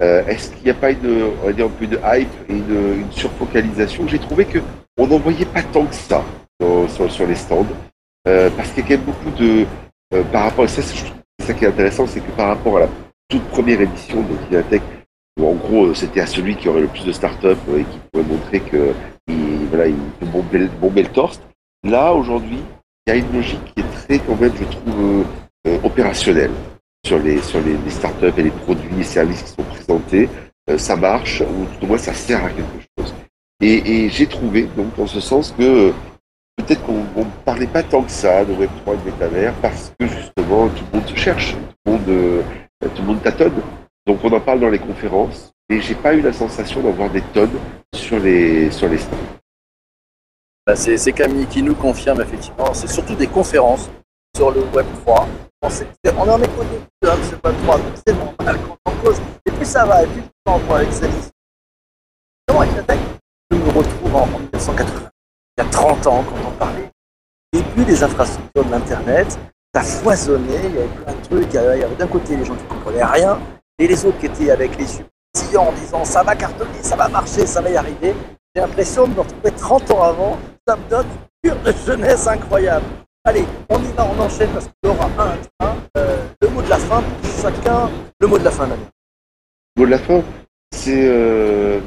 Euh, 0.00 0.24
est-ce 0.26 0.50
qu'il 0.50 0.64
n'y 0.64 0.70
a 0.70 0.74
pas 0.74 0.92
une, 0.92 1.32
on 1.42 1.46
va 1.46 1.52
dire 1.52 1.66
un 1.66 1.70
peu 1.70 1.86
de 1.86 1.96
hype 1.96 2.28
et 2.48 2.52
une, 2.52 3.00
une 3.00 3.12
surfocalisation? 3.12 4.06
J'ai 4.06 4.18
trouvé 4.18 4.44
que 4.44 4.60
on 4.96 5.06
n'en 5.06 5.18
voyait 5.18 5.44
pas 5.44 5.62
tant 5.62 5.84
que 5.86 5.94
ça 5.94 6.24
sur, 6.88 7.10
sur, 7.10 7.26
les 7.26 7.34
stands, 7.34 7.66
euh, 8.26 8.48
parce 8.56 8.70
qu'il 8.70 8.82
y 8.82 8.86
a 8.86 8.88
quand 8.88 9.04
même 9.04 9.14
beaucoup 9.14 9.30
de, 9.30 9.66
par 10.32 10.44
rapport 10.44 10.64
à 10.64 10.68
ça, 10.68 10.82
c'est 10.82 11.46
ça 11.46 11.52
qui 11.54 11.64
est 11.64 11.68
intéressant, 11.68 12.06
c'est 12.06 12.20
que 12.20 12.30
par 12.32 12.48
rapport 12.48 12.76
à 12.76 12.80
la 12.80 12.88
toute 13.28 13.44
première 13.48 13.80
édition 13.80 14.22
de 14.22 14.36
Kinatech, 14.48 14.82
en 15.46 15.54
gros, 15.54 15.94
c'était 15.94 16.20
à 16.20 16.26
celui 16.26 16.56
qui 16.56 16.68
aurait 16.68 16.80
le 16.80 16.88
plus 16.88 17.04
de 17.04 17.12
start-up 17.12 17.58
et 17.76 17.84
qui 17.84 17.98
pourrait 18.10 18.24
montrer 18.24 18.60
que 18.60 18.92
il, 19.28 19.66
voilà, 19.68 19.86
il 19.86 19.96
peut 20.18 20.26
bomber, 20.80 21.02
le 21.02 21.08
torse. 21.08 21.40
Là, 21.84 22.12
aujourd'hui, 22.12 22.58
il 23.06 23.10
y 23.10 23.12
a 23.12 23.16
une 23.16 23.32
logique 23.32 23.64
qui 23.74 23.80
est 23.80 23.90
très, 23.92 24.18
quand 24.18 24.40
même, 24.40 24.52
je 24.58 24.64
trouve, 24.64 25.24
euh, 25.66 25.78
opérationnelle 25.84 26.50
sur 27.06 27.18
les, 27.18 27.40
sur 27.42 27.60
les, 27.60 27.90
start-up 27.90 28.34
et 28.38 28.42
les 28.42 28.50
produits 28.50 29.00
et 29.00 29.04
services 29.04 29.42
qui 29.42 29.50
sont 29.50 29.62
présentés. 29.62 30.28
Euh, 30.70 30.78
ça 30.78 30.96
marche, 30.96 31.40
ou 31.40 31.66
tout 31.78 31.84
au 31.84 31.86
moins 31.88 31.98
ça 31.98 32.12
sert 32.12 32.44
à 32.44 32.50
quelque 32.50 32.86
chose. 32.98 33.14
Et, 33.60 34.08
j'ai 34.10 34.26
trouvé, 34.26 34.68
donc, 34.76 34.96
dans 34.96 35.06
ce 35.06 35.20
sens, 35.20 35.54
que 35.56 35.92
peut-être 36.56 36.82
qu'on 36.84 36.94
ne 36.94 37.44
parlait 37.44 37.66
pas 37.66 37.82
tant 37.82 38.02
que 38.02 38.10
ça 38.10 38.44
de 38.44 38.52
Web3 38.54 38.94
et 38.94 38.96
de 38.96 39.04
métavers 39.04 39.54
parce 39.62 39.92
que 39.98 40.06
justement, 40.06 40.68
tout 40.68 40.84
le 40.92 40.98
monde 40.98 41.08
se 41.08 41.16
cherche, 41.16 41.54
tout 41.54 41.58
le 41.86 41.92
monde, 41.92 42.08
euh, 42.08 42.42
tout 42.80 43.02
le 43.02 43.08
monde 43.08 43.22
tâtonne. 43.22 43.52
Donc 44.08 44.24
on 44.24 44.32
en 44.32 44.40
parle 44.40 44.60
dans 44.60 44.70
les 44.70 44.78
conférences, 44.78 45.52
et 45.68 45.82
j'ai 45.82 45.94
pas 45.94 46.14
eu 46.14 46.22
la 46.22 46.32
sensation 46.32 46.80
d'en 46.80 46.92
voir 46.92 47.10
des 47.10 47.20
tonnes 47.20 47.58
sur 47.94 48.18
les, 48.18 48.70
sur 48.70 48.88
les 48.88 48.96
stands. 48.96 49.18
Bah, 50.66 50.74
c'est 50.74 51.12
Camille 51.12 51.44
qui 51.44 51.62
nous 51.62 51.74
confirme 51.74 52.22
effectivement, 52.22 52.72
c'est 52.72 52.88
surtout 52.88 53.14
des 53.14 53.26
conférences 53.26 53.90
sur 54.34 54.50
le 54.50 54.62
Web 54.74 54.86
3. 55.04 55.28
On, 55.60 55.66
en 55.66 56.40
est 56.40 56.48
au 56.58 56.64
début 56.64 56.86
de 57.02 57.08
ce 57.22 57.34
Web 57.34 57.54
3, 57.64 57.76
donc 57.76 57.86
c'est 58.06 58.14
normal 58.14 58.56
qu'on 58.62 58.90
en 58.90 58.96
cause. 59.02 59.20
Et 59.44 59.50
plus 59.50 59.66
ça 59.66 59.84
va, 59.84 60.02
et 60.02 60.06
plus 60.06 60.22
on 60.46 60.56
voit 60.56 60.78
avec 60.78 60.90
cette 60.90 61.10
Comment 62.46 62.62
avec 62.62 62.76
la 62.76 62.82
tech 62.84 62.98
Je 63.50 63.58
me 63.58 63.68
retrouve 63.68 64.16
en 64.16 64.26
1980, 64.26 65.10
il 65.58 65.62
y 65.62 65.66
a 65.66 65.70
30 65.70 66.06
ans 66.06 66.24
quand 66.24 66.48
on 66.48 66.52
parlait. 66.52 66.90
Début 67.52 67.84
des 67.84 68.02
infrastructures 68.02 68.64
de 68.64 68.70
l'Internet, 68.70 69.38
ça 69.74 69.82
foisonnait, 69.82 70.64
il 70.64 70.74
y 70.74 70.78
avait 70.78 70.88
plein 71.04 71.12
de 71.12 71.20
trucs, 71.24 71.52
il 71.52 71.54
y 71.54 71.58
avait 71.58 71.96
d'un 71.96 72.06
côté 72.06 72.36
les 72.36 72.44
gens 72.46 72.54
qui 72.54 72.64
ne 72.64 72.68
comprenaient 72.68 73.04
rien, 73.04 73.38
et 73.78 73.86
les 73.86 74.04
autres 74.04 74.18
qui 74.18 74.26
étaient 74.26 74.50
avec 74.50 74.76
les 74.78 74.98
yeux 74.98 75.06
en 75.56 75.72
disant 75.72 76.04
ça 76.04 76.22
va 76.22 76.34
cartonner, 76.34 76.82
ça 76.82 76.96
va 76.96 77.08
marcher, 77.08 77.46
ça 77.46 77.60
va 77.60 77.70
y 77.70 77.76
arriver, 77.76 78.14
j'ai 78.54 78.62
l'impression 78.62 79.06
de 79.06 79.14
me 79.14 79.20
retrouver 79.20 79.50
30 79.52 79.90
ans 79.92 80.02
avant. 80.02 80.38
Ça 80.66 80.76
me 80.76 80.90
donne 80.90 81.06
une 81.44 81.50
pure 81.50 81.62
de 81.62 81.72
jeunesse 81.86 82.26
incroyable. 82.26 82.86
Allez, 83.24 83.44
on 83.68 83.78
y 83.78 83.92
va, 83.92 84.06
on 84.06 84.20
enchaîne 84.20 84.50
parce 84.50 84.64
qu'il 84.64 84.74
y 84.84 84.88
aura 84.88 85.06
un 85.06 85.08
train. 85.08 85.76
Euh, 85.96 86.16
le 86.42 86.48
mot 86.48 86.62
de 86.62 86.68
la 86.68 86.78
fin 86.78 87.02
pour 87.02 87.30
chacun. 87.40 87.90
Le 88.20 88.26
mot 88.26 88.38
de 88.38 88.44
la 88.44 88.50
fin, 88.50 88.66
Le 88.66 88.74
mot 89.76 89.86
de 89.86 89.90
la 89.90 89.98
fin, 89.98 90.22
c'est 90.72 91.08
euh, 91.08 91.80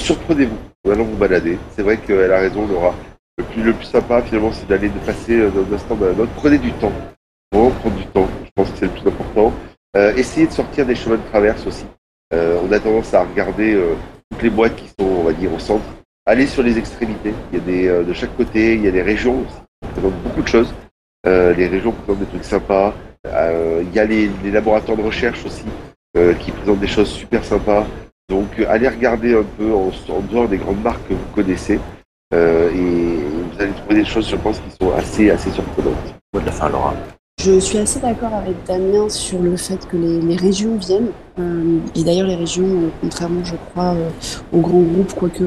surprenez-vous. 0.00 0.90
Allons 0.90 1.04
vous 1.04 1.16
balader. 1.16 1.58
C'est 1.76 1.82
vrai 1.82 1.98
qu'elle 1.98 2.32
a 2.32 2.38
raison, 2.38 2.66
Laura. 2.66 2.94
Le 3.36 3.44
plus, 3.44 3.62
le 3.62 3.72
plus 3.74 3.84
sympa, 3.84 4.22
finalement, 4.22 4.52
c'est 4.52 4.66
d'aller 4.66 4.88
de 4.88 4.98
passer 5.00 5.36
d'un 5.50 5.74
instant 5.74 5.98
à 6.00 6.06
un 6.06 6.18
autre. 6.18 6.32
Prenez 6.36 6.58
du 6.58 6.72
temps. 6.72 6.92
Prendre 7.50 7.96
du 7.96 8.06
temps. 8.06 8.26
Je 8.44 8.50
pense 8.54 8.70
que 8.70 8.78
c'est 8.78 8.86
le 8.86 8.92
plus 8.92 9.06
important. 9.08 9.52
Euh, 9.98 10.14
essayez 10.14 10.46
de 10.46 10.52
sortir 10.52 10.86
des 10.86 10.94
chemins 10.94 11.16
de 11.16 11.28
traverse 11.28 11.66
aussi. 11.66 11.84
Euh, 12.32 12.60
on 12.62 12.70
a 12.70 12.78
tendance 12.78 13.12
à 13.14 13.24
regarder 13.24 13.74
euh, 13.74 13.94
toutes 14.30 14.42
les 14.42 14.50
boîtes 14.50 14.76
qui 14.76 14.86
sont, 14.86 15.06
on 15.06 15.24
va 15.24 15.32
dire, 15.32 15.52
au 15.52 15.58
centre. 15.58 15.84
Allez 16.24 16.46
sur 16.46 16.62
les 16.62 16.78
extrémités. 16.78 17.34
Il 17.52 17.58
y 17.58 17.60
a 17.60 17.64
des, 17.64 18.04
de 18.04 18.12
chaque 18.12 18.36
côté, 18.36 18.74
il 18.74 18.84
y 18.84 18.88
a 18.88 18.92
des 18.92 19.02
régions 19.02 19.42
qui 19.82 19.88
présentent 19.92 20.22
beaucoup 20.22 20.42
de 20.42 20.46
choses. 20.46 20.72
les 21.24 21.66
régions 21.66 21.90
présentent 21.90 22.20
des 22.20 22.26
trucs 22.26 22.44
sympas. 22.44 22.94
il 23.24 23.94
y 23.94 23.98
a 23.98 24.04
les, 24.04 24.30
laboratoires 24.52 24.98
de 24.98 25.02
recherche 25.02 25.44
aussi 25.46 25.64
qui 26.40 26.50
présentent 26.50 26.80
des 26.80 26.86
choses 26.86 27.08
super 27.08 27.42
sympas. 27.42 27.86
Donc 28.28 28.48
allez 28.68 28.88
regarder 28.88 29.34
un 29.34 29.46
peu 29.56 29.72
en, 29.72 29.90
dehors 30.30 30.48
des 30.48 30.58
grandes 30.58 30.82
marques 30.82 31.08
que 31.08 31.14
vous 31.14 31.34
connaissez. 31.34 31.80
et 32.34 32.36
vous 32.36 33.62
allez 33.62 33.72
trouver 33.72 33.94
des 33.94 34.04
choses, 34.04 34.28
je 34.28 34.36
pense, 34.36 34.60
qui 34.60 34.70
sont 34.78 34.92
assez, 34.92 35.30
assez 35.30 35.50
surprenantes. 35.50 36.14
Mot 36.34 36.40
de 36.40 36.46
la 36.46 36.52
fin, 36.52 36.68
Laura. 36.68 36.92
Je 37.40 37.60
suis 37.60 37.78
assez 37.78 38.00
d'accord 38.00 38.34
avec 38.34 38.56
Damien 38.66 39.08
sur 39.08 39.40
le 39.40 39.56
fait 39.56 39.86
que 39.86 39.96
les, 39.96 40.34
régions 40.34 40.76
viennent. 40.76 41.10
Euh, 41.38 41.78
et 41.94 42.02
d'ailleurs, 42.02 42.26
les 42.26 42.34
régions, 42.34 42.66
euh, 42.66 42.88
contrairement, 43.00 43.44
je 43.44 43.54
crois, 43.70 43.94
euh, 43.94 44.10
aux 44.52 44.60
grands 44.60 44.82
groupes, 44.82 45.14
quoique, 45.14 45.44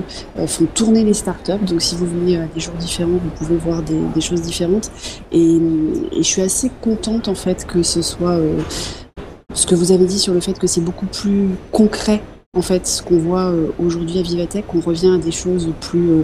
font 0.47 0.65
tourner 0.73 1.04
les 1.04 1.13
startups. 1.13 1.65
Donc, 1.67 1.82
si 1.82 1.95
vous 1.95 2.06
venez 2.06 2.38
à 2.38 2.45
des 2.45 2.62
jours 2.62 2.75
différents, 2.75 3.19
vous 3.21 3.30
pouvez 3.36 3.58
voir 3.58 3.82
des, 3.84 4.21
choses 4.21 4.41
différentes. 4.41 4.89
Et, 5.34 5.60
je 6.15 6.21
suis 6.21 6.41
assez 6.41 6.71
contente, 6.82 7.27
en 7.27 7.36
fait, 7.36 7.67
que 7.67 7.84
ce 7.84 8.01
soit 8.01 8.39
ce 9.54 9.65
que 9.65 9.75
vous 9.75 9.91
avez 9.91 10.06
dit 10.06 10.19
sur 10.19 10.34
le 10.34 10.39
fait 10.39 10.58
que 10.58 10.67
c'est 10.67 10.82
beaucoup 10.82 11.08
plus 11.08 11.49
concret 11.71 12.21
en 12.54 12.62
fait, 12.62 12.86
ce 12.86 13.01
qu'on 13.01 13.17
voit 13.17 13.54
aujourd'hui 13.80 14.19
à 14.19 14.21
Vivatech, 14.21 14.65
on 14.75 14.82
revient 14.82 15.15
à 15.15 15.17
des 15.17 15.32
choses 15.32 15.71
plus 15.80 16.21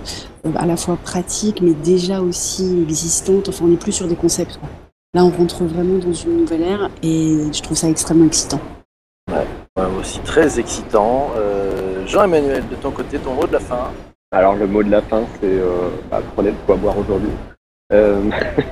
à 0.57 0.65
la 0.65 0.75
fois 0.75 0.97
pratiques, 1.01 1.61
mais 1.61 1.71
déjà 1.73 2.21
aussi 2.21 2.81
existantes. 2.81 3.47
Enfin, 3.47 3.63
on 3.63 3.69
n'est 3.69 3.77
plus 3.77 3.93
sur 3.93 4.09
des 4.09 4.15
concepts. 4.15 4.59
Là, 5.17 5.25
on 5.25 5.31
rentre 5.31 5.63
vraiment 5.63 5.97
dans 5.97 6.13
une 6.13 6.41
nouvelle 6.41 6.61
ère 6.61 6.91
et 7.01 7.51
je 7.51 7.61
trouve 7.63 7.75
ça 7.75 7.89
extrêmement 7.89 8.27
excitant. 8.27 8.59
Ouais, 9.31 9.47
aussi 9.99 10.19
très 10.19 10.59
excitant. 10.59 11.31
Euh, 11.35 12.05
Jean-Emmanuel, 12.05 12.63
de 12.69 12.75
ton 12.75 12.91
côté, 12.91 13.17
ton 13.17 13.33
mot 13.33 13.47
de 13.47 13.53
la 13.53 13.59
fin 13.59 13.91
Alors, 14.31 14.53
le 14.53 14.67
mot 14.67 14.83
de 14.83 14.91
la 14.91 15.01
fin, 15.01 15.23
c'est 15.41 15.47
euh, 15.47 15.89
bah, 16.11 16.21
prenez 16.35 16.51
de 16.51 16.57
quoi 16.67 16.75
boire 16.75 16.95
aujourd'hui. 16.99 17.31
Euh, 17.91 18.29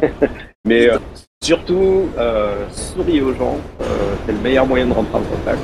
mais 0.67 0.87
euh, 0.87 0.99
surtout, 1.41 2.09
souriez 2.69 3.23
aux 3.23 3.33
gens. 3.33 3.57
c'est 4.27 4.33
le 4.33 4.37
meilleur 4.37 4.67
moyen 4.67 4.85
de 4.85 4.93
rentrer 4.93 5.17
en 5.17 5.23
contact. 5.23 5.61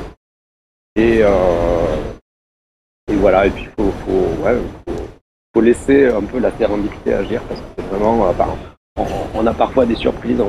Et, 0.96 1.20
et 1.20 3.16
voilà, 3.18 3.46
et 3.46 3.52
puis 3.52 3.66
il 3.66 3.70
faut, 3.70 3.92
faut, 4.04 4.44
ouais, 4.44 4.58
faut, 5.54 5.62
laisser 5.62 6.08
un 6.08 6.24
peu 6.24 6.40
la 6.40 6.50
sérendipité 6.58 7.14
agir 7.14 7.44
parce 7.44 7.60
que 7.60 7.66
c'est 7.78 7.86
vraiment. 7.86 8.34
Bah, 8.34 8.48
on, 8.98 9.48
a 9.48 9.54
parfois 9.54 9.86
des 9.86 9.96
surprises 9.96 10.42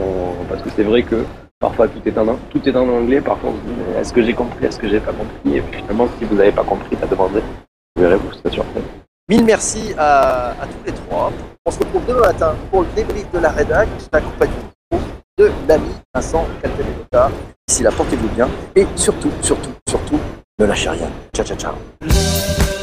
parce 0.48 0.62
que 0.62 0.70
c'est 0.74 0.83
vrai 0.83 1.02
que 1.02 1.24
parfois 1.59 1.88
tout 1.88 2.00
est 2.05 2.18
en, 2.18 2.37
tout 2.50 2.68
est 2.68 2.76
en 2.76 2.88
anglais, 2.88 3.20
parfois 3.20 3.50
on 3.50 3.55
se 3.55 3.61
dit 3.61 3.98
est-ce 3.98 4.12
que 4.12 4.22
j'ai 4.22 4.35
compris, 4.35 4.64
est-ce 4.64 4.78
que 4.78 4.88
j'ai 4.88 5.00
pas 5.00 5.12
compris? 5.12 5.57
Et 5.57 5.61
puis 5.61 5.81
finalement, 5.81 6.09
si 6.18 6.24
vous 6.24 6.35
n'avez 6.35 6.52
pas 6.52 6.64
compris, 6.64 6.96
à 7.02 7.07
demander, 7.07 7.40
vous 7.96 8.02
verrez, 8.02 8.16
vous 8.16 8.33
serez 8.33 8.50
surpris. 8.50 8.83
Mille 9.28 9.44
merci 9.44 9.94
à, 9.96 10.55
tous 10.62 10.87
les 10.87 10.92
trois. 10.92 11.33
On 11.64 11.70
se 11.70 11.78
retrouve 11.78 12.05
demain 12.07 12.20
matin 12.20 12.55
pour 12.70 12.83
le 12.83 12.88
débrief 12.96 13.31
de 13.33 13.38
la 13.38 13.50
rédac, 13.50 13.88
accompagné 14.11 14.52
de 15.38 15.50
l'ami 15.68 15.92
Vincent 16.14 16.46
Caltenelota. 16.61 17.31
D'ici 17.66 17.83
là, 17.83 17.90
portez-vous 17.96 18.28
bien 18.28 18.48
et 18.76 18.87
surtout, 18.96 19.31
surtout, 19.40 19.70
surtout, 19.88 20.18
ne 20.59 20.66
lâchez 20.66 20.90
rien. 20.90 21.09
Ciao, 21.35 21.46
ciao, 21.46 21.57
ciao. 21.57 22.82